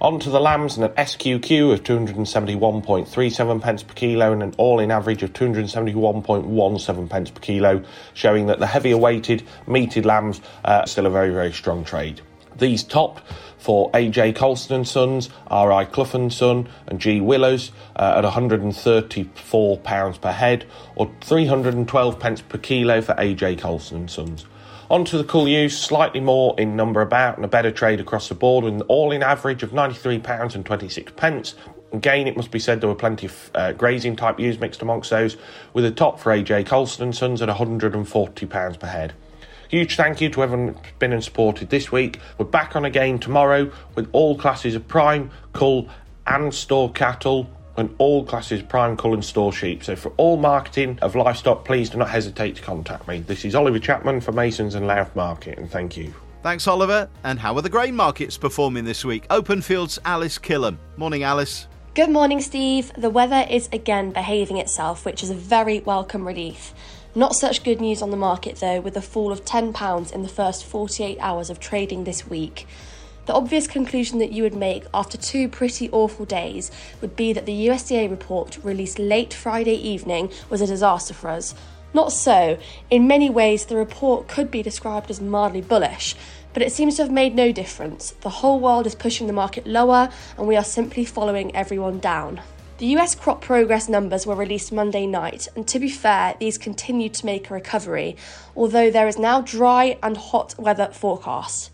On 0.00 0.20
to 0.20 0.30
the 0.30 0.38
lambs 0.38 0.76
and 0.76 0.84
an 0.84 0.92
SQQ 0.92 1.72
of 1.72 1.82
271.37 1.82 3.60
pence 3.60 3.82
per 3.82 3.94
kilo 3.94 4.32
and 4.32 4.44
an 4.44 4.54
all-in 4.56 4.92
average 4.92 5.24
of 5.24 5.32
271.17 5.32 7.10
pence 7.10 7.30
per 7.30 7.40
kilo, 7.40 7.82
showing 8.14 8.46
that 8.46 8.60
the 8.60 8.68
heavier 8.68 8.96
weighted 8.96 9.42
meated 9.66 10.06
lambs 10.06 10.40
uh, 10.64 10.82
are 10.82 10.86
still 10.86 11.06
a 11.06 11.10
very, 11.10 11.30
very 11.30 11.52
strong 11.52 11.84
trade. 11.84 12.20
These 12.56 12.84
topped 12.84 13.24
for 13.58 13.90
AJ 13.90 14.36
Colston 14.36 14.76
and 14.76 14.88
Sons, 14.88 15.30
RI 15.50 15.86
Clough 15.86 16.14
and 16.14 16.32
Son, 16.32 16.68
and 16.86 17.00
G 17.00 17.20
Willows 17.20 17.72
uh, 17.96 18.14
at 18.18 18.22
134 18.22 19.78
pounds 19.78 20.18
per 20.18 20.30
head, 20.30 20.64
or 20.94 21.10
312 21.22 22.20
pence 22.20 22.40
per 22.40 22.58
kilo 22.58 23.00
for 23.02 23.14
AJ 23.14 23.58
Colston 23.58 23.98
and 23.98 24.10
Sons. 24.10 24.46
On 24.90 25.04
to 25.04 25.22
the 25.22 25.44
ewes, 25.44 25.76
slightly 25.76 26.18
more 26.18 26.54
in 26.58 26.74
number 26.74 27.02
about 27.02 27.36
and 27.36 27.44
a 27.44 27.48
better 27.48 27.70
trade 27.70 28.00
across 28.00 28.30
the 28.30 28.34
board, 28.34 28.64
with 28.64 28.72
an 28.72 28.80
all-in 28.82 29.22
average 29.22 29.62
of 29.62 29.72
£93 29.72 30.54
and 30.54 30.64
26 30.64 31.12
pence. 31.14 31.54
Again, 31.92 32.26
it 32.26 32.36
must 32.36 32.50
be 32.50 32.58
said 32.58 32.80
there 32.80 32.88
were 32.88 32.94
plenty 32.94 33.26
of 33.26 33.50
uh, 33.54 33.72
grazing 33.72 34.16
type 34.16 34.40
ewes 34.40 34.58
mixed 34.58 34.80
amongst 34.80 35.10
those, 35.10 35.36
with 35.74 35.84
a 35.84 35.90
top 35.90 36.18
for 36.18 36.32
AJ 36.32 36.64
Colston 36.64 37.12
Sons 37.12 37.42
at 37.42 37.50
£140 37.50 38.80
per 38.80 38.86
head. 38.86 39.12
Huge 39.68 39.94
thank 39.94 40.22
you 40.22 40.30
to 40.30 40.42
everyone 40.42 40.68
who's 40.68 40.92
been 40.98 41.12
and 41.12 41.22
supported 41.22 41.68
this 41.68 41.92
week. 41.92 42.18
We're 42.38 42.46
back 42.46 42.74
on 42.74 42.86
again 42.86 43.18
tomorrow 43.18 43.70
with 43.94 44.08
all 44.12 44.38
classes 44.38 44.74
of 44.74 44.88
prime, 44.88 45.30
cull, 45.52 45.90
and 46.26 46.54
store 46.54 46.90
cattle 46.90 47.50
and 47.78 47.94
all 47.98 48.24
classes 48.24 48.62
prime, 48.62 48.96
cull, 48.96 49.14
and 49.14 49.24
store 49.24 49.52
sheep. 49.52 49.84
So 49.84 49.96
for 49.96 50.12
all 50.16 50.36
marketing 50.36 50.98
of 51.00 51.14
livestock, 51.14 51.64
please 51.64 51.90
do 51.90 51.98
not 51.98 52.10
hesitate 52.10 52.56
to 52.56 52.62
contact 52.62 53.08
me. 53.08 53.20
This 53.20 53.44
is 53.44 53.54
Oliver 53.54 53.78
Chapman 53.78 54.20
for 54.20 54.32
Masons 54.32 54.74
and 54.74 54.86
Louth 54.86 55.14
Market, 55.16 55.58
and 55.58 55.70
thank 55.70 55.96
you. 55.96 56.12
Thanks, 56.42 56.66
Oliver. 56.66 57.08
And 57.24 57.38
how 57.38 57.54
are 57.56 57.62
the 57.62 57.68
grain 57.68 57.96
markets 57.96 58.38
performing 58.38 58.84
this 58.84 59.04
week? 59.04 59.24
Open 59.30 59.60
Fields, 59.60 59.98
Alice 60.04 60.38
Killam. 60.38 60.78
Morning, 60.96 61.22
Alice. 61.22 61.66
Good 61.94 62.10
morning, 62.10 62.40
Steve. 62.40 62.92
The 62.96 63.10
weather 63.10 63.44
is 63.50 63.68
again 63.72 64.12
behaving 64.12 64.58
itself, 64.58 65.04
which 65.04 65.22
is 65.22 65.30
a 65.30 65.34
very 65.34 65.80
welcome 65.80 66.26
relief. 66.26 66.72
Not 67.14 67.34
such 67.34 67.64
good 67.64 67.80
news 67.80 68.02
on 68.02 68.12
the 68.12 68.16
market 68.16 68.56
though, 68.56 68.80
with 68.80 68.96
a 68.96 69.02
fall 69.02 69.32
of 69.32 69.44
£10 69.44 70.12
in 70.12 70.22
the 70.22 70.28
first 70.28 70.64
48 70.64 71.18
hours 71.18 71.50
of 71.50 71.58
trading 71.58 72.04
this 72.04 72.28
week. 72.28 72.66
The 73.28 73.34
obvious 73.34 73.66
conclusion 73.66 74.20
that 74.20 74.32
you 74.32 74.42
would 74.42 74.56
make 74.56 74.86
after 74.94 75.18
two 75.18 75.50
pretty 75.50 75.90
awful 75.90 76.24
days 76.24 76.70
would 77.02 77.14
be 77.14 77.34
that 77.34 77.44
the 77.44 77.66
USDA 77.66 78.08
report 78.08 78.56
released 78.62 78.98
late 78.98 79.34
Friday 79.34 79.74
evening 79.74 80.30
was 80.48 80.62
a 80.62 80.66
disaster 80.66 81.12
for 81.12 81.28
us. 81.28 81.54
Not 81.92 82.10
so. 82.10 82.56
In 82.88 83.06
many 83.06 83.28
ways, 83.28 83.66
the 83.66 83.76
report 83.76 84.28
could 84.28 84.50
be 84.50 84.62
described 84.62 85.10
as 85.10 85.20
mildly 85.20 85.60
bullish, 85.60 86.16
but 86.54 86.62
it 86.62 86.72
seems 86.72 86.96
to 86.96 87.02
have 87.02 87.12
made 87.12 87.34
no 87.34 87.52
difference. 87.52 88.12
The 88.22 88.30
whole 88.30 88.60
world 88.60 88.86
is 88.86 88.94
pushing 88.94 89.26
the 89.26 89.34
market 89.34 89.66
lower, 89.66 90.08
and 90.38 90.48
we 90.48 90.56
are 90.56 90.64
simply 90.64 91.04
following 91.04 91.54
everyone 91.54 91.98
down. 91.98 92.40
The 92.78 92.96
US 92.96 93.14
crop 93.14 93.42
progress 93.42 93.90
numbers 93.90 94.26
were 94.26 94.36
released 94.36 94.72
Monday 94.72 95.06
night, 95.06 95.48
and 95.54 95.68
to 95.68 95.78
be 95.78 95.90
fair, 95.90 96.34
these 96.40 96.56
continue 96.56 97.10
to 97.10 97.26
make 97.26 97.50
a 97.50 97.54
recovery, 97.54 98.16
although 98.56 98.90
there 98.90 99.06
is 99.06 99.18
now 99.18 99.42
dry 99.42 99.98
and 100.02 100.16
hot 100.16 100.54
weather 100.58 100.88
forecast. 100.94 101.72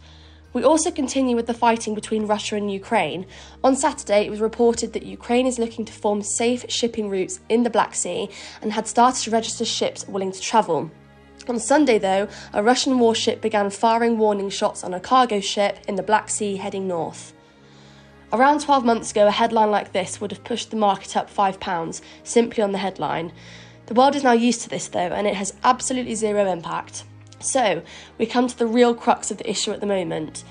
We 0.55 0.63
also 0.63 0.93
continue 0.93 1.35
with 1.35 1.49
the 1.49 1.53
fighting 1.53 1.97
between 1.97 2.29
Russia 2.29 2.55
and 2.55 2.73
Ukraine. 2.73 3.27
On 3.65 3.75
Saturday, 3.75 4.25
it 4.25 4.31
was 4.31 4.41
reported 4.41 4.93
that 4.93 5.03
Ukraine 5.03 5.49
is 5.49 5.59
looking 5.59 5.85
to 5.85 5.93
form 5.93 6.23
safe 6.23 6.65
shipping 6.69 7.11
routes 7.11 7.41
in 7.49 7.65
the 7.65 7.71
Black 7.71 7.97
Sea 7.97 8.31
and 8.63 8.73
had 8.73 8.87
started 8.87 9.21
to 9.25 9.33
register 9.33 9.65
ships 9.65 10.07
willing 10.07 10.31
to 10.31 10.41
travel. 10.41 10.93
On 11.49 11.59
Sunday, 11.59 11.99
though, 11.99 12.29
a 12.53 12.63
Russian 12.63 13.01
warship 13.01 13.41
began 13.41 13.69
firing 13.69 14.17
warning 14.17 14.49
shots 14.49 14.85
on 14.85 14.95
a 14.95 15.01
cargo 15.01 15.41
ship 15.41 15.79
in 15.89 15.97
the 15.97 16.05
Black 16.05 16.31
Sea 16.31 16.55
heading 16.55 16.87
north. 16.87 17.33
Around 18.33 18.61
12 18.61 18.85
months 18.85 19.11
ago, 19.11 19.27
a 19.27 19.33
headline 19.33 19.73
like 19.73 19.93
this 19.93 20.21
would 20.21 20.31
have 20.31 20.45
pushed 20.45 20.71
the 20.71 20.77
market 20.77 21.17
up 21.17 21.29
£5 21.29 22.01
simply 22.23 22.63
on 22.63 22.71
the 22.71 22.79
headline. 22.79 23.33
The 23.87 23.95
world 23.95 24.15
is 24.15 24.23
now 24.23 24.33
used 24.33 24.63
to 24.63 24.69
this, 24.69 24.87
though, 24.87 25.01
and 25.01 25.27
it 25.27 25.35
has 25.35 25.55
absolutely 25.65 26.15
zero 26.15 26.51
impact. 26.51 27.05
So, 27.45 27.83
we 28.19 28.27
come 28.27 28.49
to 28.49 28.59
the 28.59 28.67
real 28.67 28.95
crux 28.95 29.31
of 29.31 29.39
the 29.39 29.49
issue 29.49 29.73
at 29.73 29.81
the 29.81 29.87
moment. 29.87 30.45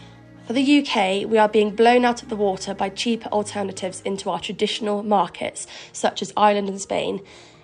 For 0.45 0.53
the 0.53 0.79
UK, 0.79 1.27
we 1.27 1.38
are 1.38 1.49
being 1.49 1.75
blown 1.75 2.06
out 2.06 2.21
of 2.21 2.29
the 2.29 2.36
water 2.36 2.73
by 2.73 2.89
cheaper 2.89 3.29
alternatives 3.29 4.01
into 4.01 4.29
our 4.29 4.39
traditional 4.39 5.01
markets, 5.01 5.65
such 5.91 6.21
as 6.21 6.34
Ireland 6.38 6.69
and 6.69 6.79
Spain. 6.79 7.21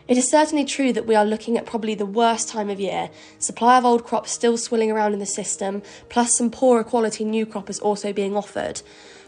It 0.08 0.18
is 0.18 0.28
certainly 0.28 0.66
true 0.66 0.92
that 0.94 1.06
we 1.06 1.14
are 1.14 1.26
looking 1.26 1.58
at 1.58 1.68
probably 1.68 1.94
the 1.94 2.06
worst 2.06 2.50
time 2.50 2.70
of 2.72 2.80
year. 2.80 3.12
Supply 3.38 3.78
of 3.78 3.86
old 3.86 4.06
crops 4.06 4.32
still 4.32 4.58
swilling 4.58 4.92
around 4.92 5.14
in 5.14 5.20
the 5.20 5.26
system, 5.26 5.84
plus 6.10 6.36
some 6.36 6.50
poorer 6.50 6.84
quality 6.84 7.24
new 7.24 7.46
crop 7.46 7.70
is 7.70 7.80
also 7.80 8.12
being 8.12 8.36
offered. 8.36 8.82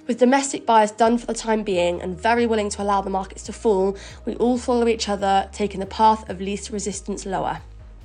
With 0.08 0.18
domestic 0.18 0.66
buyers 0.66 0.90
done 0.90 1.20
for 1.20 1.28
the 1.28 1.36
time 1.36 1.62
being 1.62 2.02
and 2.02 2.20
very 2.20 2.48
willing 2.48 2.70
to 2.70 2.82
allow 2.82 3.02
the 3.02 3.12
markets 3.12 3.44
to 3.44 3.54
fall, 3.54 3.96
we 4.26 4.36
all 4.38 4.58
follow 4.58 4.88
each 4.88 5.08
other, 5.08 5.48
taking 5.52 5.80
the 5.80 5.86
path 5.86 6.28
of 6.28 6.42
least 6.42 6.72
resistance 6.72 7.26
lower. 7.28 7.62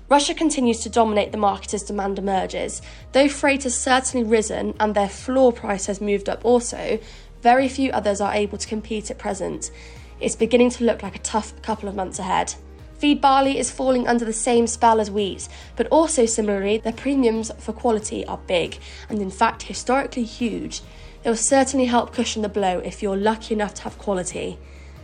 Russia 0.09 0.35
continues 0.35 0.79
to 0.81 0.89
dominate 0.89 1.33
the 1.33 1.39
market 1.39 1.75
as 1.75 1.83
demand 1.83 2.19
emerges. 2.19 2.81
Though 3.11 3.29
freight 3.29 3.65
has 3.65 3.77
certainly 3.77 4.25
risen 4.25 4.75
and 4.79 4.95
their 4.95 5.09
floor 5.09 5.53
price 5.53 5.87
has 5.87 6.01
moved 6.01 6.29
up 6.29 6.45
also, 6.45 7.01
very 7.43 7.69
few 7.69 7.91
others 7.91 8.21
are 8.21 8.33
able 8.33 8.57
to 8.57 8.69
compete 8.69 9.11
at 9.11 9.19
present. 9.19 9.73
It's 10.21 10.37
beginning 10.37 10.71
to 10.71 10.85
look 10.85 11.03
like 11.03 11.17
a 11.17 11.21
tough 11.21 11.61
couple 11.63 11.89
of 11.89 11.97
months 11.97 12.21
ahead. 12.21 12.55
Feed 12.99 13.21
barley 13.21 13.59
is 13.59 13.71
falling 13.71 14.07
under 14.07 14.25
the 14.25 14.33
same 14.33 14.69
spell 14.69 15.01
as 15.01 15.11
wheat, 15.11 15.49
but 15.75 15.89
also 15.89 16.25
similarly, 16.25 16.79
their 16.79 16.93
premiums 16.93 17.51
for 17.59 17.73
quality 17.73 18.25
are 18.27 18.39
big 18.39 18.79
and, 19.09 19.21
in 19.21 19.31
fact, 19.31 19.63
historically 19.63 20.25
huge. 20.25 20.83
It 21.25 21.29
will 21.29 21.37
certainly 21.37 21.87
help 21.87 22.15
cushion 22.15 22.43
the 22.43 22.49
blow 22.49 22.79
if 22.79 23.03
you're 23.03 23.17
lucky 23.17 23.55
enough 23.55 23.75
to 23.75 23.83
have 23.83 23.99
quality. 23.99 24.57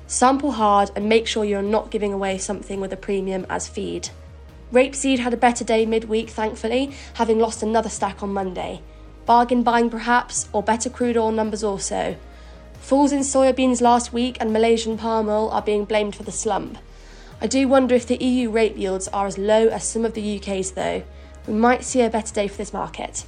Sample 0.07 0.53
hard 0.53 0.93
and 0.95 1.09
make 1.09 1.27
sure 1.27 1.45
you're 1.45 1.61
not 1.61 1.91
giving 1.91 2.13
away 2.13 2.39
something 2.39 2.81
with 2.81 2.93
a 2.93 2.97
premium 2.97 3.45
as 3.51 3.69
feed. 3.69 4.09
Rapeseed 4.73 5.19
had 5.19 5.35
a 5.35 5.37
better 5.37 5.65
day 5.65 5.85
midweek, 5.85 6.31
thankfully, 6.31 6.95
having 7.15 7.39
lost 7.39 7.63
another 7.63 7.91
stack 7.91 8.23
on 8.23 8.33
Monday. 8.33 8.81
Bargain 9.27 9.63
buying 9.63 9.91
perhaps, 9.91 10.49
or 10.53 10.63
better 10.63 10.89
crude 10.89 11.17
oil 11.17 11.31
numbers 11.31 11.63
also. 11.63 12.17
Falls 12.81 13.13
in 13.13 13.21
soybeans 13.21 13.81
last 13.81 14.13
week 14.13 14.39
and 14.41 14.53
Malaysian 14.53 14.97
palm 14.99 15.29
oil 15.29 15.51
are 15.51 15.63
being 15.63 15.85
blamed 15.85 16.17
for 16.17 16.23
the 16.23 16.33
slump. 16.33 16.79
I 17.41 17.47
do 17.47 17.69
wonder 17.69 17.95
if 17.95 18.07
the 18.07 18.17
EU 18.17 18.51
rape 18.51 18.77
yields 18.77 19.09
are 19.09 19.27
as 19.27 19.37
low 19.37 19.69
as 19.69 19.85
some 19.85 20.05
of 20.05 20.15
the 20.15 20.39
UK's 20.39 20.73
though. 20.73 21.03
We 21.47 21.55
might 21.55 21.85
see 21.85 22.01
a 22.01 22.11
better 22.11 22.33
day 22.33 22.49
for 22.49 22.57
this 22.57 22.73
market. 22.73 23.25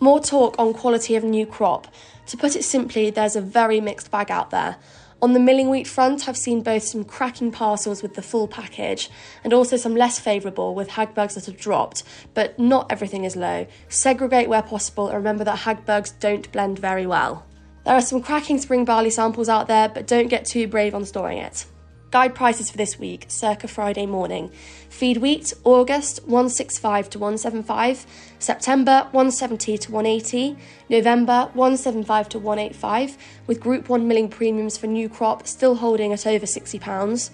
More 0.00 0.20
talk 0.20 0.54
on 0.58 0.74
quality 0.74 1.16
of 1.16 1.24
new 1.24 1.46
crop. 1.46 1.88
To 2.26 2.36
put 2.36 2.56
it 2.56 2.64
simply, 2.64 3.10
there's 3.10 3.36
a 3.36 3.40
very 3.40 3.80
mixed 3.80 4.10
bag 4.10 4.30
out 4.30 4.50
there. 4.50 4.76
On 5.22 5.32
the 5.32 5.40
milling 5.40 5.70
wheat 5.70 5.86
front, 5.86 6.28
I've 6.28 6.36
seen 6.36 6.62
both 6.62 6.82
some 6.82 7.04
cracking 7.04 7.50
parcels 7.50 8.02
with 8.02 8.14
the 8.14 8.22
full 8.22 8.46
package 8.46 9.08
and 9.42 9.52
also 9.52 9.76
some 9.76 9.96
less 9.96 10.18
favourable 10.18 10.74
with 10.74 10.90
Hagbergs 10.90 11.34
that 11.34 11.46
have 11.46 11.56
dropped, 11.56 12.02
but 12.34 12.58
not 12.58 12.90
everything 12.90 13.24
is 13.24 13.36
low. 13.36 13.66
Segregate 13.88 14.48
where 14.48 14.62
possible 14.62 15.08
and 15.08 15.16
remember 15.16 15.44
that 15.44 15.60
Hagbergs 15.60 16.12
don't 16.20 16.50
blend 16.52 16.78
very 16.78 17.06
well. 17.06 17.46
There 17.84 17.94
are 17.94 18.02
some 18.02 18.22
cracking 18.22 18.58
spring 18.58 18.84
barley 18.84 19.10
samples 19.10 19.48
out 19.48 19.68
there, 19.68 19.88
but 19.88 20.06
don't 20.06 20.28
get 20.28 20.44
too 20.44 20.66
brave 20.66 20.94
on 20.94 21.04
storing 21.04 21.38
it. 21.38 21.66
Guide 22.14 22.36
prices 22.36 22.70
for 22.70 22.76
this 22.76 22.96
week, 22.96 23.24
circa 23.26 23.66
Friday 23.66 24.06
morning. 24.06 24.52
Feed 24.88 25.16
wheat, 25.16 25.52
August 25.64 26.20
165 26.28 27.10
to 27.10 27.18
175, 27.18 28.06
September 28.38 29.08
170 29.10 29.78
to 29.78 29.90
180, 29.90 30.56
November 30.88 31.50
175 31.54 32.28
to 32.28 32.38
185, 32.38 33.18
with 33.48 33.58
Group 33.58 33.88
1 33.88 34.06
milling 34.06 34.28
premiums 34.28 34.78
for 34.78 34.86
new 34.86 35.08
crop 35.08 35.48
still 35.48 35.74
holding 35.74 36.12
at 36.12 36.24
over 36.24 36.46
£60. 36.46 37.30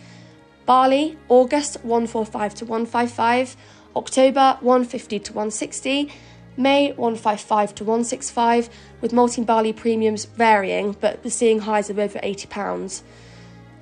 Barley, 0.65 1.19
August 1.29 1.77
145 1.85 2.55
to 2.55 2.65
155, 2.65 3.57
October 3.97 4.57
150 4.63 5.19
to 5.19 5.33
160, 5.35 6.11
May 6.57 6.93
155 6.93 7.75
to 7.75 7.85
165, 7.85 8.71
with 9.03 9.13
malting 9.13 9.45
barley 9.45 9.75
premiums 9.75 10.25
varying 10.25 10.97
but 11.03 11.31
seeing 11.31 11.59
highs 11.59 11.91
of 11.91 11.99
over 11.99 12.19
£80. 12.21 13.03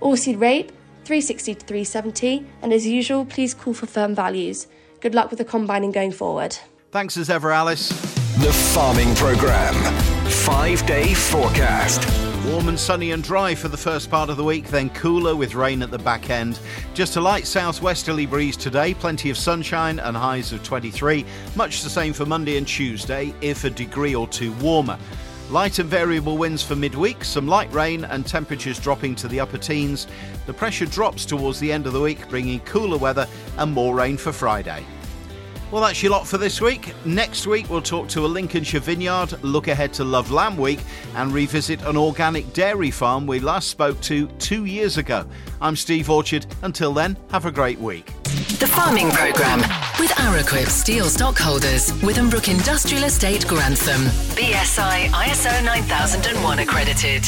Oilseed 0.02 0.40
rape 0.40 0.72
360 1.08 1.54
to 1.54 1.64
370, 1.64 2.44
and 2.60 2.70
as 2.70 2.86
usual, 2.86 3.24
please 3.24 3.54
call 3.54 3.72
for 3.72 3.86
firm 3.86 4.14
values. 4.14 4.66
Good 5.00 5.14
luck 5.14 5.30
with 5.30 5.38
the 5.38 5.44
combining 5.46 5.90
going 5.90 6.12
forward. 6.12 6.58
Thanks 6.90 7.16
as 7.16 7.30
ever, 7.30 7.50
Alice. 7.50 7.88
The 8.42 8.52
Farming 8.74 9.14
Programme. 9.14 9.74
Five 10.28 10.86
day 10.86 11.14
forecast. 11.14 12.06
Warm 12.44 12.68
and 12.68 12.78
sunny 12.78 13.12
and 13.12 13.22
dry 13.22 13.54
for 13.54 13.68
the 13.68 13.76
first 13.78 14.10
part 14.10 14.28
of 14.28 14.36
the 14.36 14.44
week, 14.44 14.68
then 14.68 14.90
cooler 14.90 15.34
with 15.34 15.54
rain 15.54 15.80
at 15.80 15.90
the 15.90 15.98
back 15.98 16.28
end. 16.28 16.60
Just 16.92 17.16
a 17.16 17.22
light 17.22 17.46
southwesterly 17.46 18.26
breeze 18.26 18.58
today, 18.58 18.92
plenty 18.92 19.30
of 19.30 19.38
sunshine 19.38 20.00
and 20.00 20.14
highs 20.14 20.52
of 20.52 20.62
23. 20.62 21.24
Much 21.56 21.82
the 21.82 21.88
same 21.88 22.12
for 22.12 22.26
Monday 22.26 22.58
and 22.58 22.68
Tuesday, 22.68 23.32
if 23.40 23.64
a 23.64 23.70
degree 23.70 24.14
or 24.14 24.28
two 24.28 24.52
warmer. 24.54 24.98
Light 25.50 25.78
and 25.78 25.88
variable 25.88 26.36
winds 26.36 26.62
for 26.62 26.76
midweek, 26.76 27.24
some 27.24 27.48
light 27.48 27.72
rain 27.72 28.04
and 28.04 28.26
temperatures 28.26 28.78
dropping 28.78 29.14
to 29.14 29.28
the 29.28 29.40
upper 29.40 29.56
teens. 29.56 30.06
The 30.44 30.52
pressure 30.52 30.84
drops 30.84 31.24
towards 31.24 31.58
the 31.58 31.72
end 31.72 31.86
of 31.86 31.94
the 31.94 32.00
week, 32.02 32.28
bringing 32.28 32.60
cooler 32.60 32.98
weather 32.98 33.26
and 33.56 33.72
more 33.72 33.94
rain 33.94 34.18
for 34.18 34.30
Friday. 34.30 34.84
Well, 35.70 35.82
that's 35.82 36.02
your 36.02 36.12
lot 36.12 36.26
for 36.26 36.38
this 36.38 36.62
week. 36.62 36.94
Next 37.04 37.46
week, 37.46 37.68
we'll 37.68 37.82
talk 37.82 38.08
to 38.08 38.24
a 38.24 38.26
Lincolnshire 38.26 38.80
vineyard, 38.80 39.42
look 39.44 39.68
ahead 39.68 39.92
to 39.94 40.04
Love 40.04 40.30
Lamb 40.30 40.56
Week, 40.56 40.80
and 41.14 41.30
revisit 41.30 41.82
an 41.82 41.94
organic 41.94 42.50
dairy 42.54 42.90
farm 42.90 43.26
we 43.26 43.38
last 43.38 43.68
spoke 43.68 44.00
to 44.02 44.28
two 44.38 44.64
years 44.64 44.96
ago. 44.96 45.26
I'm 45.60 45.76
Steve 45.76 46.08
Orchard. 46.08 46.46
Until 46.62 46.94
then, 46.94 47.18
have 47.30 47.44
a 47.44 47.50
great 47.50 47.78
week. 47.78 48.06
The 48.58 48.66
Farming 48.66 49.10
Programme 49.10 49.60
with 50.00 50.10
Araquip 50.12 50.68
Steel 50.68 51.04
Stockholders, 51.04 51.92
Withambrook 52.00 52.50
Industrial 52.50 53.04
Estate, 53.04 53.46
Grantham. 53.46 54.00
BSI 54.36 55.08
ISO 55.08 55.64
9001 55.64 56.60
accredited. 56.60 57.24